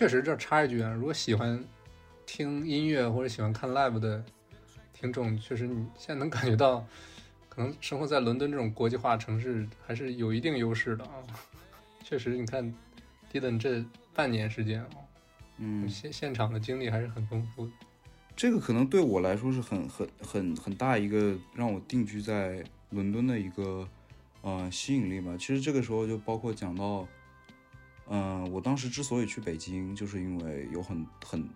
[0.00, 1.62] 确实这插一句啊，如果喜欢
[2.24, 4.24] 听音乐或者喜欢看 live 的
[4.94, 6.82] 听众，确实你现在能感觉到，
[7.50, 11.12] 可能生活在伦敦这种国际化城市还是有一定优势的啊。
[12.02, 12.74] 确实，你看
[13.30, 14.88] Dylan 这半年时间啊，
[15.58, 17.72] 嗯，现现场的经历还是很丰富的。
[18.34, 23.86] 这个可能对我来说是很很很很大一个让我定居在伦敦的一个
[24.40, 25.36] 呃吸引力吧。
[25.38, 27.06] 其实这个时候就包括讲到，
[28.12, 31.48] 嗯、我当时之所以去北京，就是因为有很很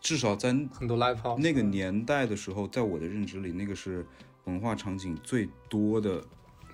[0.00, 4.04] 至少在很多 live house 那个年代的时候，在我的认知里，那个是
[4.44, 6.24] 文化场景最多的，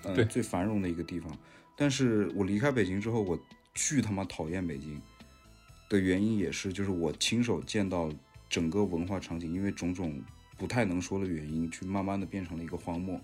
[0.02, 1.30] 呃，对最繁荣的一个地方。
[1.76, 3.38] 但是我离开北京之后，我
[3.74, 4.98] 巨他妈讨厌北京
[5.90, 8.10] 的原因也是，就是我亲手见到
[8.48, 10.22] 整个文化场景，因为种种
[10.56, 13.20] 不太能说的原因，去慢慢的变成了一个荒漠。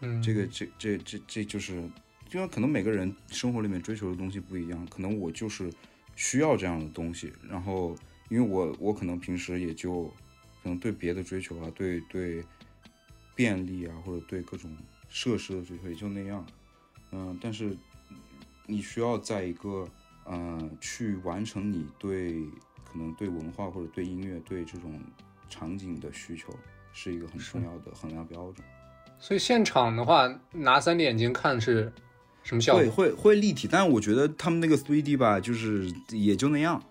[0.00, 1.82] 嗯，这个这这这这就是，
[2.32, 5.72] 因为可能每个人生活里面追求的东西不一样，可能我就是
[6.16, 7.32] 需要这样的东西。
[7.48, 7.96] 然后，
[8.28, 10.04] 因为我我可能平时也就
[10.62, 12.44] 可能对别的追求啊，对对
[13.34, 14.70] 便利啊，或者对各种
[15.08, 16.44] 设施的追求也就那样。
[17.12, 17.76] 嗯，但是
[18.66, 19.88] 你需要在一个
[20.30, 22.42] 嗯、去完成你对
[22.84, 25.00] 可能对文化或者对音乐对这种
[25.48, 26.54] 场景的需求，
[26.92, 28.66] 是一个很重要的衡量标准。
[29.18, 31.90] 所以现场的话，拿三 D 眼镜看是
[32.48, 32.82] 什么效果？
[32.82, 36.82] 会会会立体，但是我觉得他们那个 3D 吧，就是也就那样。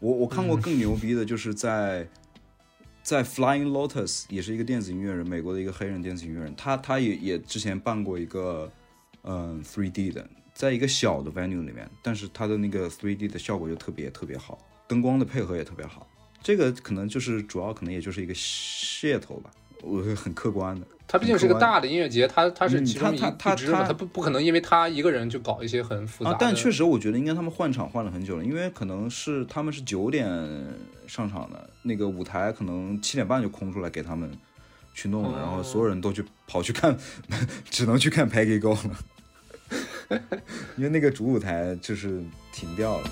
[0.00, 2.08] 我我看过更牛逼的，就是在、
[3.02, 8.72] 在 Flying Lotus 也是一个电子音乐人，美国的一个黑人电子音乐人，他他也也之前办过一个
[9.24, 14.58] 嗯 3D 的，在一个小的 venue 里面，但是他的那个 3D 的效果就特别特别好，
[14.88, 16.08] 灯光的配合也特别好。
[16.42, 19.50] 这个可能就是主要可能也就是一个噱头吧，
[19.82, 20.86] 我很客观的。
[21.06, 26.36] 他毕竟是个大的音乐节，他他是嗯其中一它它一支嘛，它它不不可能因为他一个人就搞一些很复杂的。
[26.36, 30.26] 啊，但确实我觉得应该他们换场换了很久了，因为可能是他们是九点
[31.06, 34.30] 上场的，那个舞台可能七点半就空出来给他们
[34.94, 36.96] 去弄了，然后所有人都去跑去看，
[37.68, 40.18] 只能去看 Peggy Go 了，
[40.78, 42.22] 因为那个主舞台就是
[42.54, 43.10] 停掉了。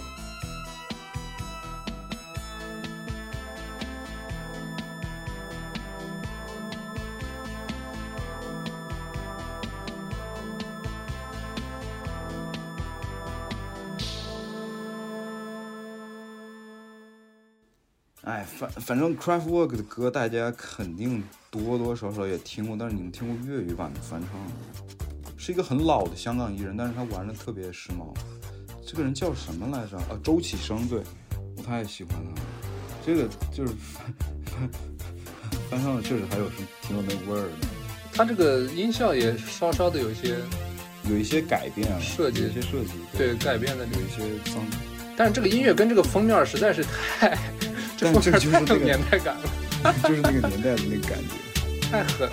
[18.60, 24.52] 反反正 Craftwork 的歌大家肯定多多少少也听过，但是你们听过粤语版的翻唱吗？
[25.38, 28.14] 是一个很老的香港艺人，但是他玩的特别时髦。
[28.86, 29.96] 这个人叫什么来着？
[29.96, 31.00] 啊，周启生，对
[31.56, 32.46] 我太喜欢他了。
[33.06, 33.72] 这个就是
[34.44, 34.70] 翻
[35.70, 37.66] 翻唱的，确实还有是挺有那个味儿的，
[38.12, 40.36] 它这个音效也稍稍的有一些
[41.08, 44.62] 有一些改变啊，设计有一些设计，对改变的有一些脏，
[45.16, 47.38] 但是这个音乐跟这个封面实在是太，
[48.00, 49.34] 但 这就是那个年代感
[49.82, 51.90] 了，就是那个年代的那个感觉。
[51.90, 52.32] 太狠了。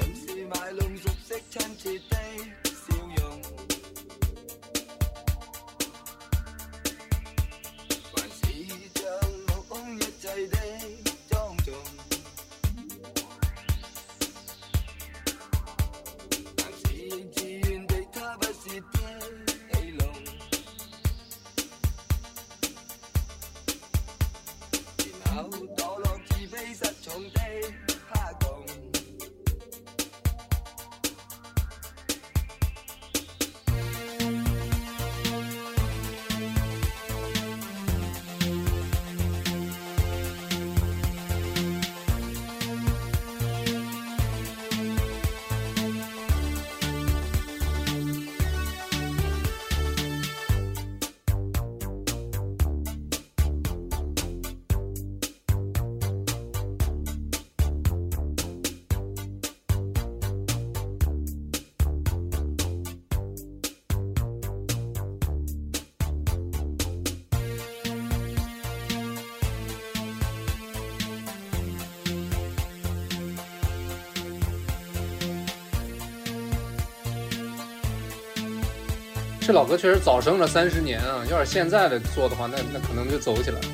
[79.48, 81.24] 这老哥确实早生了三十年啊！
[81.32, 83.68] 要是现在的做的话，那那可能就走起来了。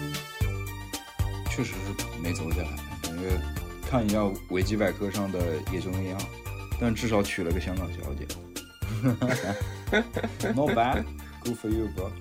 [1.49, 2.67] 确实是没走起来，
[3.01, 3.41] 感觉
[3.89, 4.19] 看一下
[4.51, 5.39] 维基百科上的
[5.71, 6.21] 也就那样，
[6.79, 8.27] 但至少娶了个香港小姐。
[10.53, 11.05] Not bad,
[11.43, 12.11] good for you, bro.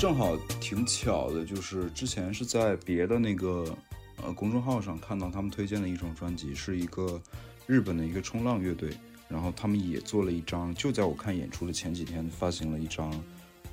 [0.00, 3.76] 正好挺巧的，就是之前是在别的那个
[4.24, 7.20] 呃公众号上看到他们推荐的一种专辑，是一个
[7.66, 8.96] 日本的一个冲浪乐队，
[9.28, 13.12] 然后他们也做了一张，就在我看演出的前几天发行了一张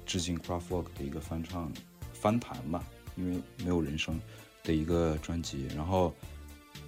[0.05, 1.71] 致敬 Kraftwerk 的一个翻唱
[2.11, 2.83] 翻弹吧，
[3.15, 4.19] 因为没有人声
[4.65, 5.65] 的一个专辑。
[5.77, 6.13] 然后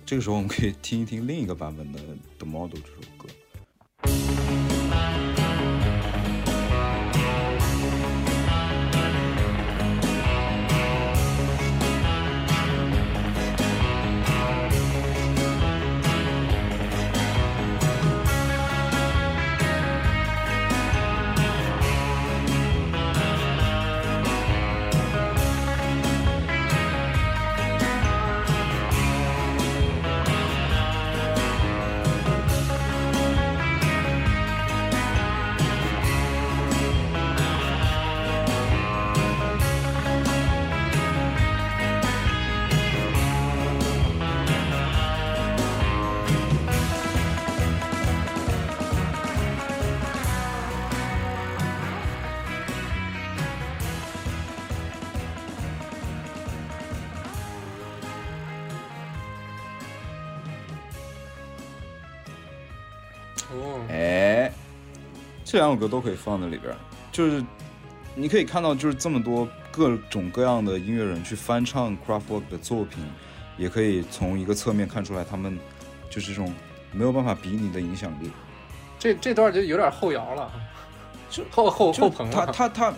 [0.06, 2.00] 这个时候我们可以听一听另一个版本的
[2.38, 3.30] 《The Model》这首歌。
[65.60, 66.78] 两首歌都可以放在里边儿，
[67.12, 67.44] 就是
[68.16, 73.04] 你可以看到，就是这么多各种各样的音乐人去翻唱 Kraftwerk 的作品，
[73.58, 75.58] 也可以从一个侧面看出来他们
[76.10, 76.54] 就是这种
[76.92, 78.32] 没有办法比拟的影响力。
[78.98, 80.52] 这这段就有点后摇了，
[81.30, 82.34] 就后后后朋了。
[82.34, 82.94] 他他他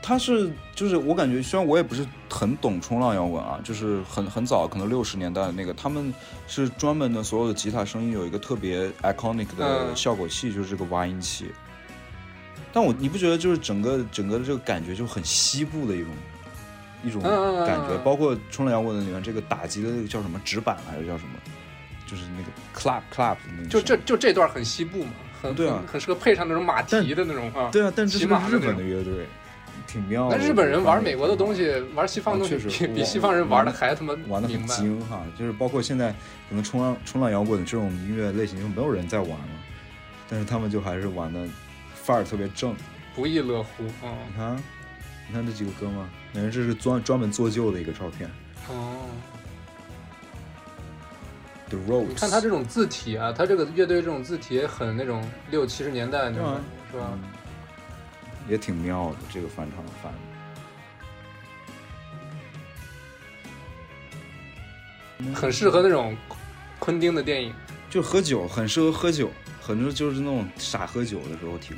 [0.00, 6.12] 他是就是我感觉，虽然我也不是很懂冲浪摇滚啊，就是很很早，可能六十年代的那个，他们
[6.46, 11.50] 是专门的所有的吉他声音有一个特别 iconic 的嗯效果器，就是这个挖音器。
[12.72, 16.08] 但我你不觉得就是整个整个的这个感觉就很西部的一种
[17.04, 21.30] 一种感觉，嗯包括冲浪摇滚的里面这个打击的那个叫什么纸板还是叫什么，
[22.06, 27.68] 就是那个 clap clap 的那个就这就这段很西部嘛，很对啊很很适合配上那种马蹄的那种啊。
[27.70, 29.26] 对啊，但这骑是个日本的乐队，
[29.86, 30.36] 挺妙的。
[30.38, 34.66] 那日本人玩美国的东西，玩西方的东西比比西方人玩的还他妈玩的很。
[34.66, 36.10] 精哈，就是包括现在
[36.48, 39.48] 可能冲浪冲浪摇滚的这种音乐类型就没有人在玩了，
[40.28, 41.40] 但是他们就还是玩的
[42.02, 42.74] 范儿特别正。
[43.14, 44.16] 不亦乐乎啊！
[44.28, 44.56] 你看，
[45.28, 48.30] 你看这几个哥们儿，感觉这是专专门做旧的一个照片。
[48.68, 49.06] 哦
[51.68, 56.58] ，The Roads，你看他这种字体啊，他这个乐队这种字体也很那种六七十年代那种
[56.90, 57.10] 是吧？
[57.12, 57.20] 嗯
[58.48, 60.12] 也挺妙的，这个翻唱翻
[65.22, 65.32] 的。
[65.32, 66.16] 很适合那种
[66.80, 67.54] 昆汀的电影。
[67.88, 69.30] 就喝酒，很适合喝酒，
[69.60, 71.76] 很多就是那种傻喝酒的时候听，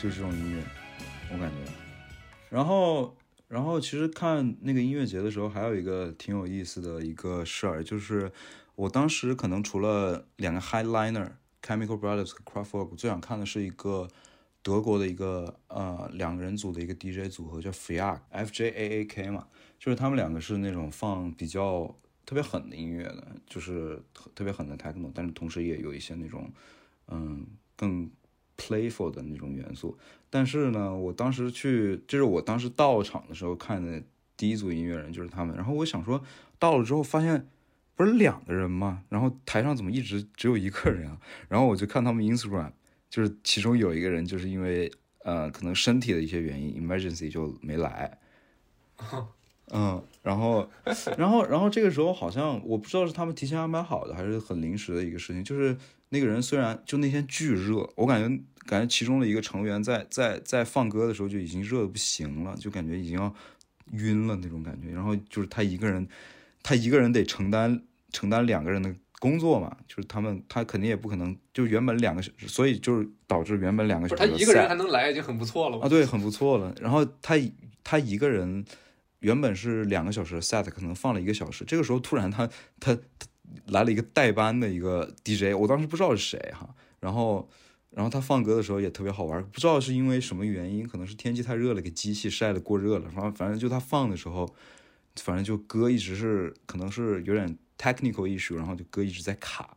[0.00, 0.62] 就是这种音乐，
[1.32, 1.56] 我感觉。
[2.48, 3.16] 然后，
[3.48, 8.30] 然后其实看那个音乐节的时候，还有一个挺有意思的一个事儿，就是
[8.76, 14.08] 我当时可能除了两个 headliner Chemical Brothers 和 Kraftwerk，最想看的是一个
[14.62, 19.48] 德国的一个呃两个人组的一个 DJ 组合叫 Fiak F J A A K 嘛，
[19.78, 21.94] 就是他们两个是那种放比较
[22.24, 26.50] 特别狠的音乐的，就是特特别狠的 techno，但是同时也有一些那种
[27.08, 27.46] 嗯
[27.76, 28.10] 更
[28.58, 29.96] playful 的那种元素。
[30.28, 34.02] 但是呢，我当时去，就是我当时到场的时候看的
[34.36, 36.22] 第一组音乐人就是他们，然后我想说
[36.58, 37.48] 到了之后发现。
[37.98, 39.02] 不是两个人吗？
[39.08, 41.18] 然后台上怎么一直只有一个人啊？
[41.48, 42.70] 然后我就看他们 Instagram，
[43.10, 44.88] 就是其中有一个人就是因为
[45.24, 48.16] 呃可能身体的一些原因，emergency 就没来。
[49.74, 50.70] 嗯，然后，
[51.16, 55.42] 然后，然后这个时候好像我不知道是他们提前安排好的，还是很临时的一个事情。
[55.42, 55.76] 就是
[56.10, 63.34] 那个人虽然就那天巨热，我感觉感觉其中的一个成员在在在放歌的时候就已经热的不行了，就感觉已经要
[63.92, 64.90] 晕了那种感觉。
[64.90, 66.06] 然后就是他一个人，
[66.62, 67.82] 他一个人得承担
[68.12, 76.74] 承担两个人的工作嘛，就是他们他肯定也不可能就原本两个小时，所以就是导致原本两个小时他一个人还能来已经很不错了吧啊，对，很不错了。
[76.80, 77.36] 然后他
[77.82, 78.64] 他一个人
[79.20, 82.48] 原本是两个小时的 set，可能放了一个小时，这个时候突然他
[82.78, 83.26] 他他
[83.66, 87.48] 来了一个代班的一个 DJ，我当时不知道是谁哈，然后。
[87.90, 93.08] 然后他放歌的时候也特别好玩，不知道是因为什么原因，可能是天气太热了，给机器晒得过热了。
[93.08, 94.54] 反正反正就他放的时候，
[95.16, 99.74] 反正就歌一直是可能是有点 technical issue，然后就歌一直在卡。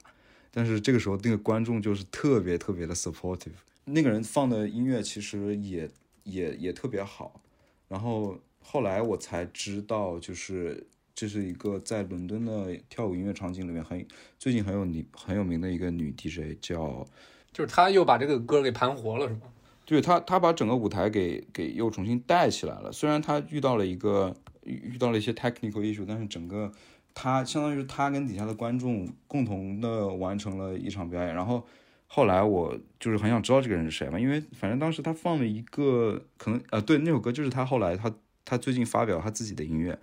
[0.52, 3.52] 但是这个时候那个观众就是特别特别的 supportive，
[3.86, 5.90] 那个人放的音乐其实也
[6.24, 7.42] 也也特别好。
[7.88, 14.06] 然后后来我才知道，就是这是一个在伦敦的跳舞音乐场景里面很
[14.40, 17.06] 最近很有名很有名的一个女 DJ 叫。
[17.54, 19.42] 就是她又把这个歌给盘活了，是吗？
[19.86, 22.92] 对她，她把整个舞台给给又重新带起来了。
[22.94, 24.34] 虽然她遇到了一个
[24.64, 26.72] 遇遇到了一些 technical issue，但是整个
[27.14, 31.36] 她相当于是她跟底下的观众共同的完成了一场表演。
[31.36, 31.68] 然后
[32.08, 38.10] 后来我就是很想知道这个人是谁嘛，因为反正当时她放了一个可能呃对那首歌就是她后来她
[38.46, 40.00] 她最近发表她自己的音乐，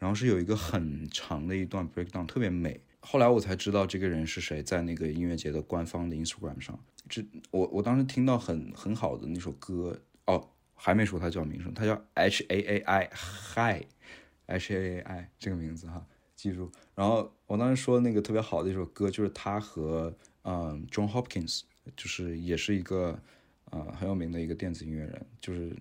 [0.00, 2.80] 然后是有一个很长的一段 breakdown，特别美。
[3.00, 6.78] 后来我才知道这个人是谁，在那个音乐节的官方的 Instagram 上，
[7.08, 13.84] 这我我当时听到很很好的那首歌哦，还没说他叫名声，他叫 H A A I Hi
[14.46, 16.70] H A A I 这个名字哈，记住。
[16.94, 21.62] 然后我当时说那个特别好的一首歌，就是他和嗯 John Hopkins，
[21.96, 23.18] 就是也是一个
[23.70, 25.74] 呃很有名的一个电子音乐人，就是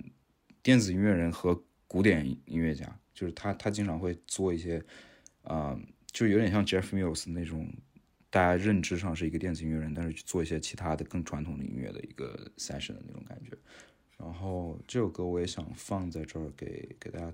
[0.62, 4.82] 电子音乐人和古典音乐家，就是他他经常会做一些
[5.44, 5.78] 啊。
[6.12, 7.72] 就有点像 Jeff Mills 那种，
[8.32, 13.56] 大家认知上是一个电子音乐人，但是去做一些其他的更传统的音乐的一个 session 的那种感觉。
[14.18, 17.32] 然后这首歌我也想放在这儿给给大家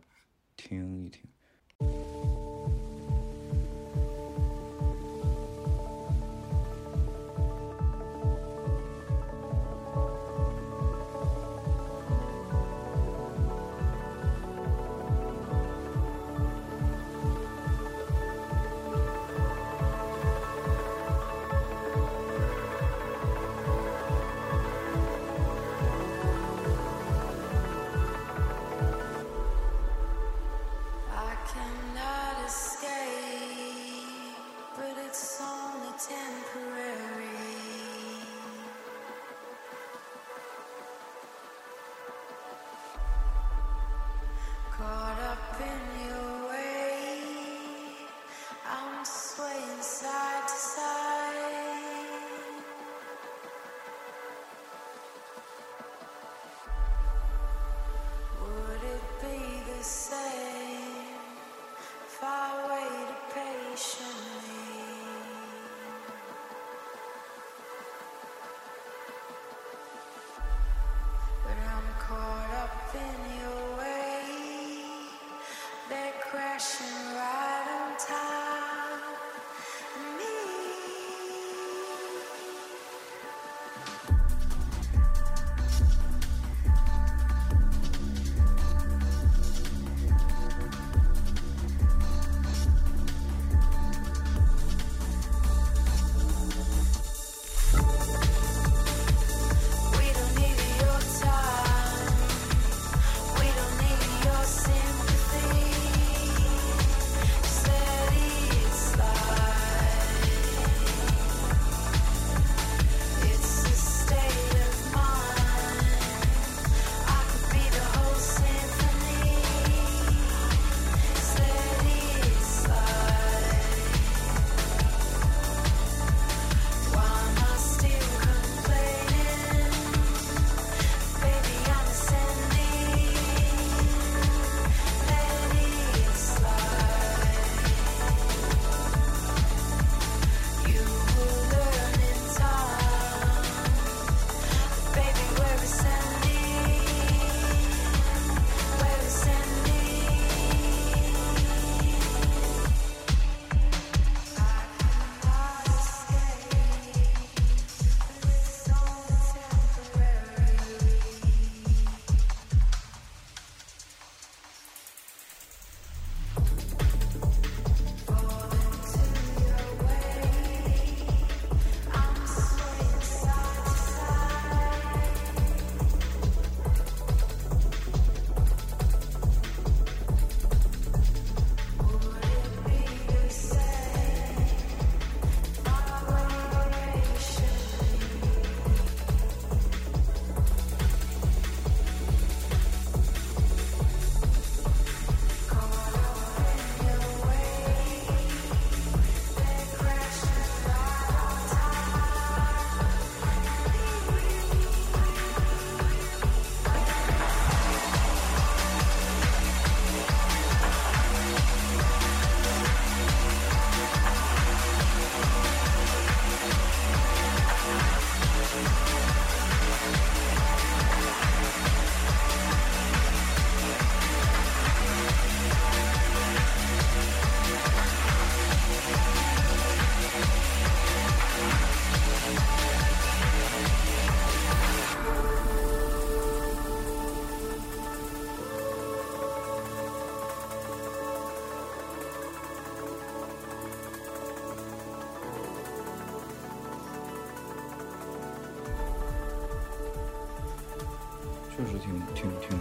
[0.57, 2.44] 听一听。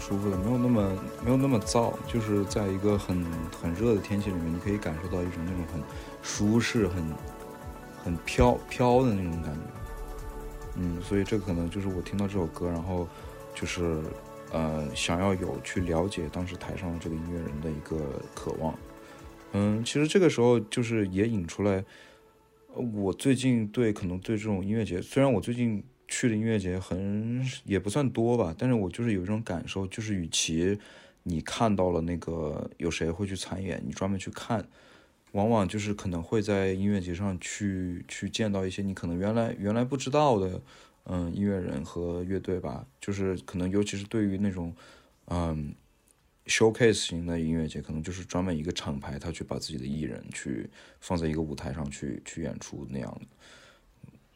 [0.07, 3.25] 舒服的，没有那么没有那么燥，就是在一个很
[3.59, 5.83] 很热的天气里面，你可以感受到一种那种很
[6.23, 7.03] 舒适、很
[8.05, 9.61] 很飘飘的那种感觉。
[10.77, 13.09] 嗯，所以这可能就是我听到这首歌，然后
[13.55, 14.03] 就是
[14.53, 18.75] 呃想要有去了解当时台上这个音乐人的一个渴望。
[19.53, 21.83] 嗯，其实这个时候就是也引出来，
[22.75, 30.79] 我最近对可能对这种音乐节，虽然我最近去的音乐节很也不算多吧，但是我就是有一种感受，就是与其
[31.23, 34.67] 你看到了那个有谁会去参演，你专门去看，
[35.33, 40.61] 往往就是可能会在音乐节上去去见到一些你可能原来原来不知道的，
[41.05, 44.75] 嗯，音乐人和乐队吧，就是可能尤其是对于那种，
[45.27, 45.75] 嗯。
[46.47, 50.69] showcase 型的音乐节，可能就是专门一个厂牌，他去把自己的艺人去
[51.01, 53.27] 放在一个舞台上去去演出那样的。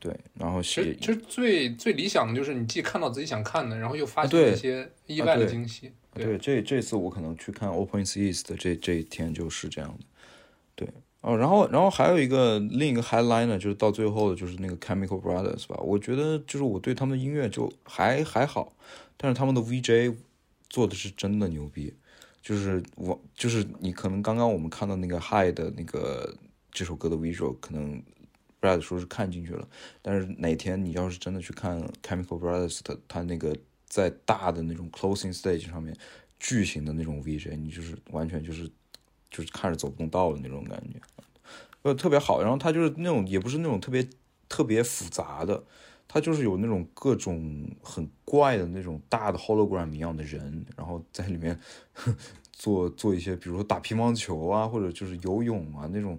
[0.01, 5.91] 对，然后写其实最最理想的就是你既看到自己想看的，然后又发现一些意外的啊对惊喜。
[6.15, 10.05] 对，这这次我可能去看 Open Seas 的这这一天就是这样的，
[10.75, 10.89] 对，
[11.21, 18.73] 哦，然后然后还有一个另一个 highline 呢就是到最后的就是那个 Chemical Brothers 吧，我觉得就是我对他们的音乐就还还好，
[19.17, 20.15] 但是他们的 VJ
[20.69, 21.95] 做的是真的牛逼，
[22.43, 26.35] 就是我就是你可能刚刚我们看到那个 High 的那个
[26.73, 28.03] 这首歌的 visual 可能
[28.61, 29.69] Brad 说是看进去了，
[30.03, 33.57] 但是哪天你要是真的去看 Chemical Brothers 的他那个
[33.87, 35.97] 在大的那种 closing stage 上面
[36.41, 38.69] 巨型的那种 VJ，你就是完全就是
[39.31, 41.01] 就是看着走不动道的那种感觉，
[41.83, 42.43] 呃，特别好。
[42.43, 44.09] 然后他就是那种也不是那种特别
[44.49, 45.63] 特别复杂的，
[46.09, 51.59] 他就是有那种各种很怪的那种大的 hologram 一样的人，然后在里面
[52.53, 56.19] 做做一些，比如说打乒乓球啊，或者就是游泳啊那种，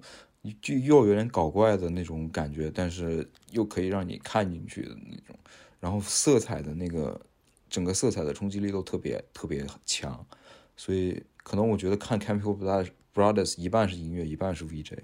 [0.62, 5.38] 就又有点搞怪的那种感觉，但是又可以让你看进去的那种。
[5.80, 7.20] 然后色彩的那个
[7.70, 10.26] 整个色彩的冲击力都特别特别强，
[10.76, 14.98] 所以可能我觉得看 Chemical Brothers Brothers 一半是音乐，一半是 VJ。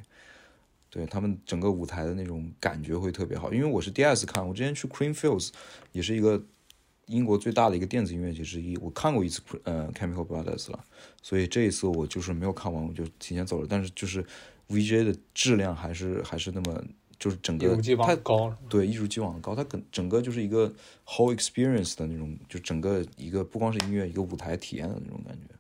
[0.89, 5.49] 对他们整个舞台的那种感觉会特别好，因为我是第二次看，我之前去 Creamfields
[5.91, 6.41] 也是一个
[7.07, 10.85] 英国最大的一个电子音乐节之一，我看过一次呃 Chemical Brothers 了，
[11.21, 13.67] 所以这一次我就是没有看完，我就提前走了。
[13.69, 14.25] 但是就是
[14.69, 16.83] VJ 的质量还是还是那么
[17.17, 20.71] 就是整个对，一如既往的高，它整整个就是一个
[21.05, 25.55] whole experience 的那种，就整个一个不光是音乐，一个舞台体验的那种感觉。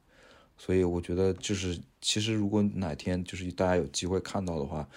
[0.57, 4.87] 所以我觉得就是，其实如果哪天就是大家有机会看到的话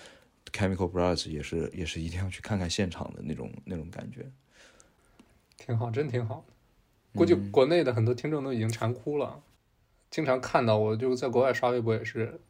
[0.52, 4.26] ，Chemical Brothers 也是也是一定要去看看现场的那种那种感觉。
[5.56, 6.44] 挺好，真挺好。
[7.14, 9.42] 估计国内的很多听众都已经馋哭了，
[10.10, 12.40] 经常看到我就在国外刷微博也是，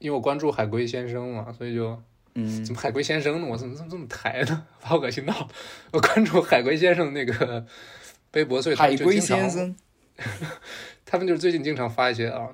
[0.00, 2.02] 因为我关注海龟先生嘛，所以就
[2.34, 3.46] 嗯怎么海龟先生呢？
[3.46, 4.66] 我怎么怎么这么抬呢？
[4.82, 5.48] 把我恶心到了。
[5.92, 7.64] 我关注海龟先生那个
[8.34, 9.76] 微博，所以就经常生，
[11.06, 12.48] 他们就是最近经常发一些啊，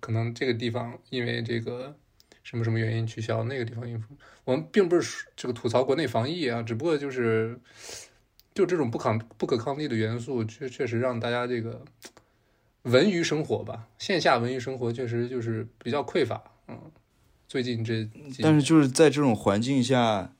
[0.00, 1.94] 可能这个地方因为这个
[2.42, 4.00] 什么什么原因取消，那个地方因为，
[4.44, 7.58] 我们并不是这个吐槽国内防疫啊，只不过就是
[8.54, 11.84] 就这种不抗不可抗力的元素，确确实让大家这个
[12.82, 16.78] 文娱生活吧，线下文娱生活确实就是比较匮乏，嗯，
[17.46, 18.08] 最近这
[18.40, 20.32] 但是就是在这种环境下，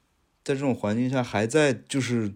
[0.44, 2.32] 在这种环境下还在就是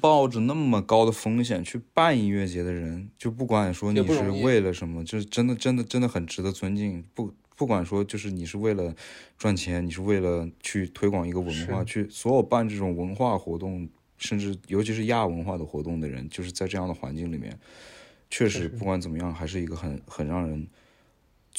[0.00, 7.04] 抱着那么高的风险去办音乐节的人，就不管说你是为了什么，就是真的真的真的很值得尊敬。
[7.14, 8.94] 不不管说就是你是为了
[9.36, 13.86] 赚钱，你是为了去推广一个文化，去所有办这种文化活动，
[14.16, 17.58] 甚至尤其是亚文化的活动的人，就是在这样的环境里面，
[18.30, 18.66] 确实。
[18.66, 20.66] 不管怎么样，还是一个很很让人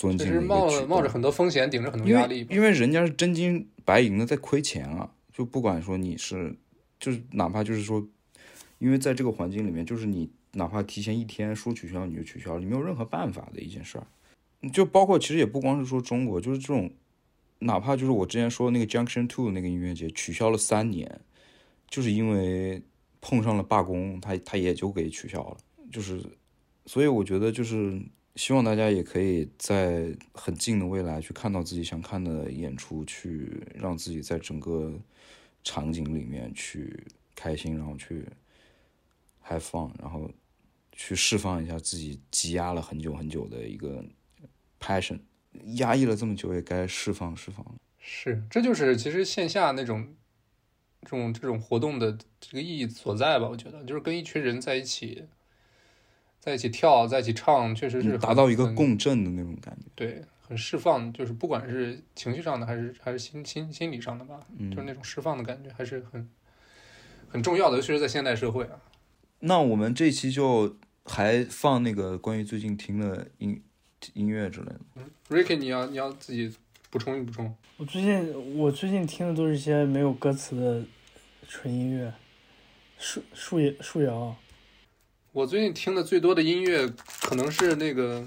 [0.01, 6.55] 尊确敬的一个实冒了冒着很多风险，顶着很多压力因为人家是真金白银的在亏钱啊，就不管说你是，
[6.99, 8.05] 就是哪怕就是说，
[8.79, 14.07] 因为在这个环境里面，就是你哪怕提前一天说取消你就取消，你没有任何办法的一件事儿。
[14.73, 16.91] 就包括其实也不光是说中国，就是这种，
[17.59, 21.21] 哪怕就是我之前说的那个 Junction Two 那个音乐节取消了三年，
[21.89, 22.81] 就是因为
[23.21, 25.57] 碰上了罢工，他他也就给取消了，
[25.91, 26.21] 就是，
[26.85, 28.01] 所以我觉得就是
[28.35, 34.93] 希望大家也可以在很近的未来去看到自己想看的演出，去让自己在整个
[35.63, 37.05] 场景里面去
[37.35, 38.25] 开心，然后去
[39.45, 40.31] have fun，然后
[40.93, 44.03] 去释放一下自己积压了很久很久的一个
[44.79, 45.19] passion，
[45.75, 47.65] 压抑了这么久也该释放释放。
[47.99, 50.15] 是，这就是其实线下那种
[51.01, 53.49] 这种这种活动的这个意义所在吧？
[53.49, 55.25] 我觉得就是跟一群人在一起，
[56.41, 59.85] 在一起跳，在一起唱，确实是嗯达到一个共振的那种感觉。
[59.95, 66.27] 对，很释放，就是不管是情绪上的，还是还是心心心理上的吧，嗯就是那种释放的感觉，还是很
[67.29, 68.81] 很重要的，尤其是在现代社会啊。
[69.41, 73.61] 那我们这期就还放那个关于最近听的音
[74.13, 74.79] 音乐之类的。
[75.29, 76.51] Ricky，你要你要自己
[76.89, 77.55] 补充一补充。
[77.77, 80.83] 我最近我最近听的都是一些没有歌词的
[81.47, 82.11] 纯音乐，
[82.97, 84.35] 树树叶树摇，
[85.33, 86.85] 我最近听的最多的音乐
[87.21, 88.21] 可能是那个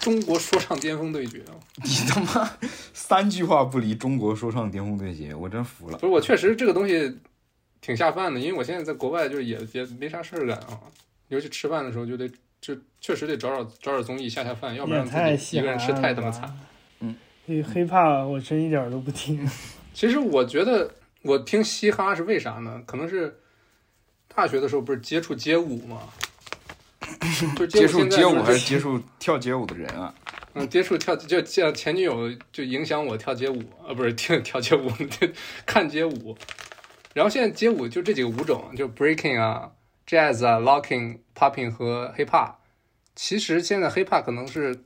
[0.00, 1.42] 中国说唱巅峰对决。
[1.82, 2.48] 你他妈
[2.94, 5.98] 三句话不离中国说唱巅峰对决，我真服了。
[5.98, 7.18] 不是，我确实这个东西
[7.80, 10.78] 挺下饭的，因为我现在在国外就是也也没啥事儿干啊，
[11.26, 12.30] 尤其吃饭的时候就得
[12.60, 16.56] 就确实得找找找点综艺下下饭，要不然太稀自己一个人吃太他妈惨。
[17.44, 19.44] 这个 hiphop 我真一点都不听。
[19.92, 20.88] 其实我觉得
[21.22, 22.80] 我听嘻哈是为啥呢？
[22.86, 23.36] 可能是
[24.34, 26.00] 大学的时候不是接触街舞吗，
[27.56, 30.14] 就接触街舞还是接触跳街舞的人啊？
[30.54, 34.90] 嗯，接触跳就像前女友就影响我跳街舞啊，不是跳跳街舞，
[35.64, 36.36] 看街舞。
[37.14, 39.70] 然后现在街舞就这几个舞种，就 breaking 啊、
[40.06, 42.52] jazz 啊、locking、popping 和 hip hop。
[43.14, 44.78] 其实现在 hip hop 可能是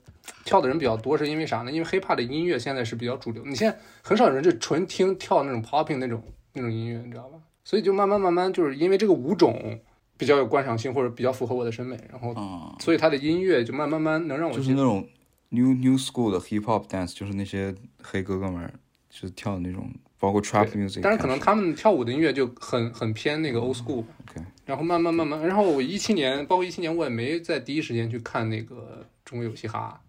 [0.44, 1.70] 跳的人比较多，是因为啥呢？
[1.70, 7.38] 因为 hip hop 的音乐现在是比较主流，你现在很少有人就纯听跳那种 popping 那种那种音乐，你知道吧？
[7.66, 9.80] 所以就慢慢慢慢就是因为这个舞种
[10.16, 15.04] 比较有观赏性，或者比较符合我的审美，然后啊、所以他的音乐就慢慢慢能让我就是那种
[15.48, 18.72] new new school 的 hip hop dance，就是那些黑哥哥们
[19.10, 19.90] 就是跳的那种，
[20.20, 21.00] 包括 trap music。
[21.02, 30.00] 但是可能他们跳舞的音乐就很很偏那个 old school，OK 然后慢慢慢慢，然后我一七年，包括一七年，我也没在第一时间去看那个中国有嘻哈，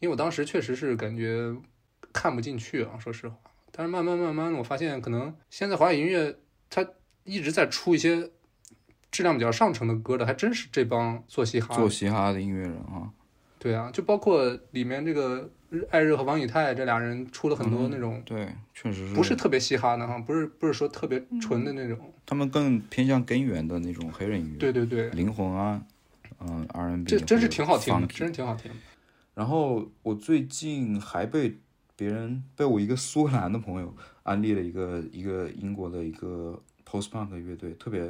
[0.00, 1.56] 因为我当时确实是感觉
[2.12, 3.34] 看不进去啊，说实话。
[3.72, 6.36] 但是慢慢慢慢的，我发现可能现在华语音乐
[6.70, 6.86] 它
[7.24, 8.30] 一直在出一些
[9.10, 13.10] 质量比较上乘的歌的，还真是这帮做嘻哈做嘻哈的音乐人啊，
[13.58, 15.50] 对啊，就包括里面这个
[15.90, 21.98] 艾热和王以太这俩人出了很多嗯那种对，确实是不是特别嘻哈的哈，不是不是说特别纯的那种。
[22.24, 25.80] 他们更偏向根源的那种黑人音乐，对对对，灵魂啊，
[26.40, 28.76] 嗯、R&B，这真是挺好听的，真是挺好听的。
[29.34, 31.58] 然后我最近还被
[31.94, 33.94] 别人被我一个苏格兰的朋友
[34.26, 38.02] 安利了一个一个英国的一个 post punk 乐队，特别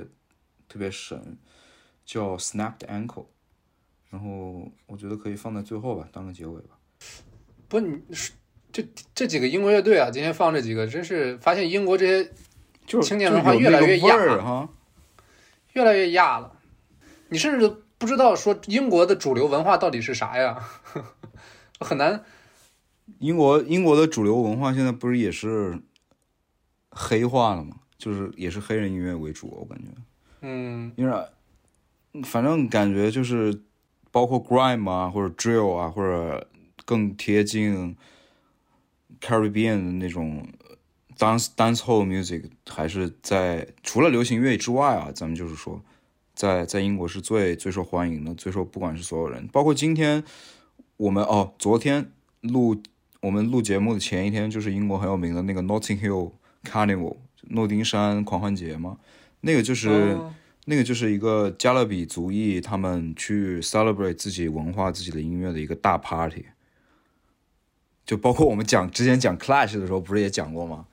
[0.66, 1.36] 特别神，
[2.05, 3.26] 叫 Snapped Ankle。
[4.09, 6.78] 然后我觉得可以放在最后吧，当个结尾吧。
[7.68, 8.32] 不，你是
[8.72, 8.82] 这
[9.14, 12.32] 这几个英国乐队啊，今天放这几个，真是发现英国这些
[12.86, 14.68] 就是青年文化越来越亚哈。
[15.74, 16.59] 越来越亚了。
[17.28, 20.59] 你甚至都不知道说英国的主流文化到底是啥呀，
[21.80, 22.24] 很难。
[23.18, 25.80] 英国英国的主流文化现在不是也是
[26.98, 27.77] 黑化了嘛？
[27.98, 29.85] 就是也是黑人音乐为主，我感觉。
[30.40, 33.62] 嗯，因为反正感觉就是
[34.10, 36.48] 包括 grime 啊，或者 drill 啊，或者
[36.85, 37.97] 更贴近
[39.20, 40.47] Caribbean 的那种
[41.18, 45.82] dance dancehall music，还是在除了流行乐之外啊，咱们就是说，
[46.35, 50.23] 在在英国是最最受欢迎的，最受不管是所有人，包括今天
[50.97, 52.12] 我们哦，昨天
[52.43, 52.81] 录
[53.20, 56.32] 我们录节目的前一天，就是英国很有名的那个 Notting Hill
[56.66, 58.98] Carnival 诺丁山狂欢节吗，
[59.40, 59.88] 那个就是。
[59.88, 60.34] 哦
[60.68, 66.44] 那个就是一个加勒比族裔他们去 celebrate 自己文化、自己的音乐的一个大 party，
[68.05, 70.88] 就包括我们讲之前讲 Clash 的时候，不是也讲过吗？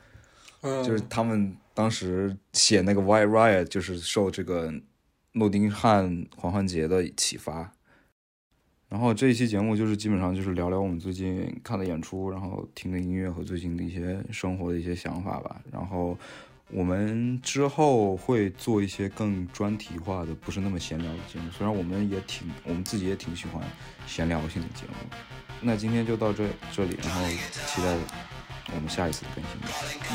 [0.62, 4.72] 嗯，就是他们当时写那个 White Riot，就是受这个
[5.32, 7.74] 诺丁汉狂欢节的启发。
[8.94, 15.60] 然后这一期节目就是基本上就是聊聊我们最近看的演出，然后听的音乐和最近的一些生活的一些想法吧。
[15.72, 16.16] 然后
[16.70, 21.50] 我们之后会做一些更专题化的，不是那么闲聊的节目。
[21.50, 23.64] 虽然我们也挺，我们自己也挺喜欢
[24.06, 24.94] 闲聊性的节目。
[25.60, 27.28] 那今天就到这这里，然后
[27.66, 27.98] 期待
[28.76, 29.70] 我们下一次的更新吧。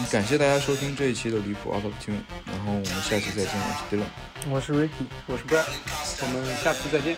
[0.09, 4.53] 感谢大家收听这一期的离谱 Out of Tune，然后我们下期再见，我是 Dylan。
[4.53, 5.07] 我是 Ricky。
[5.27, 5.67] 我是 Brad，
[6.23, 7.17] 我们下期再见。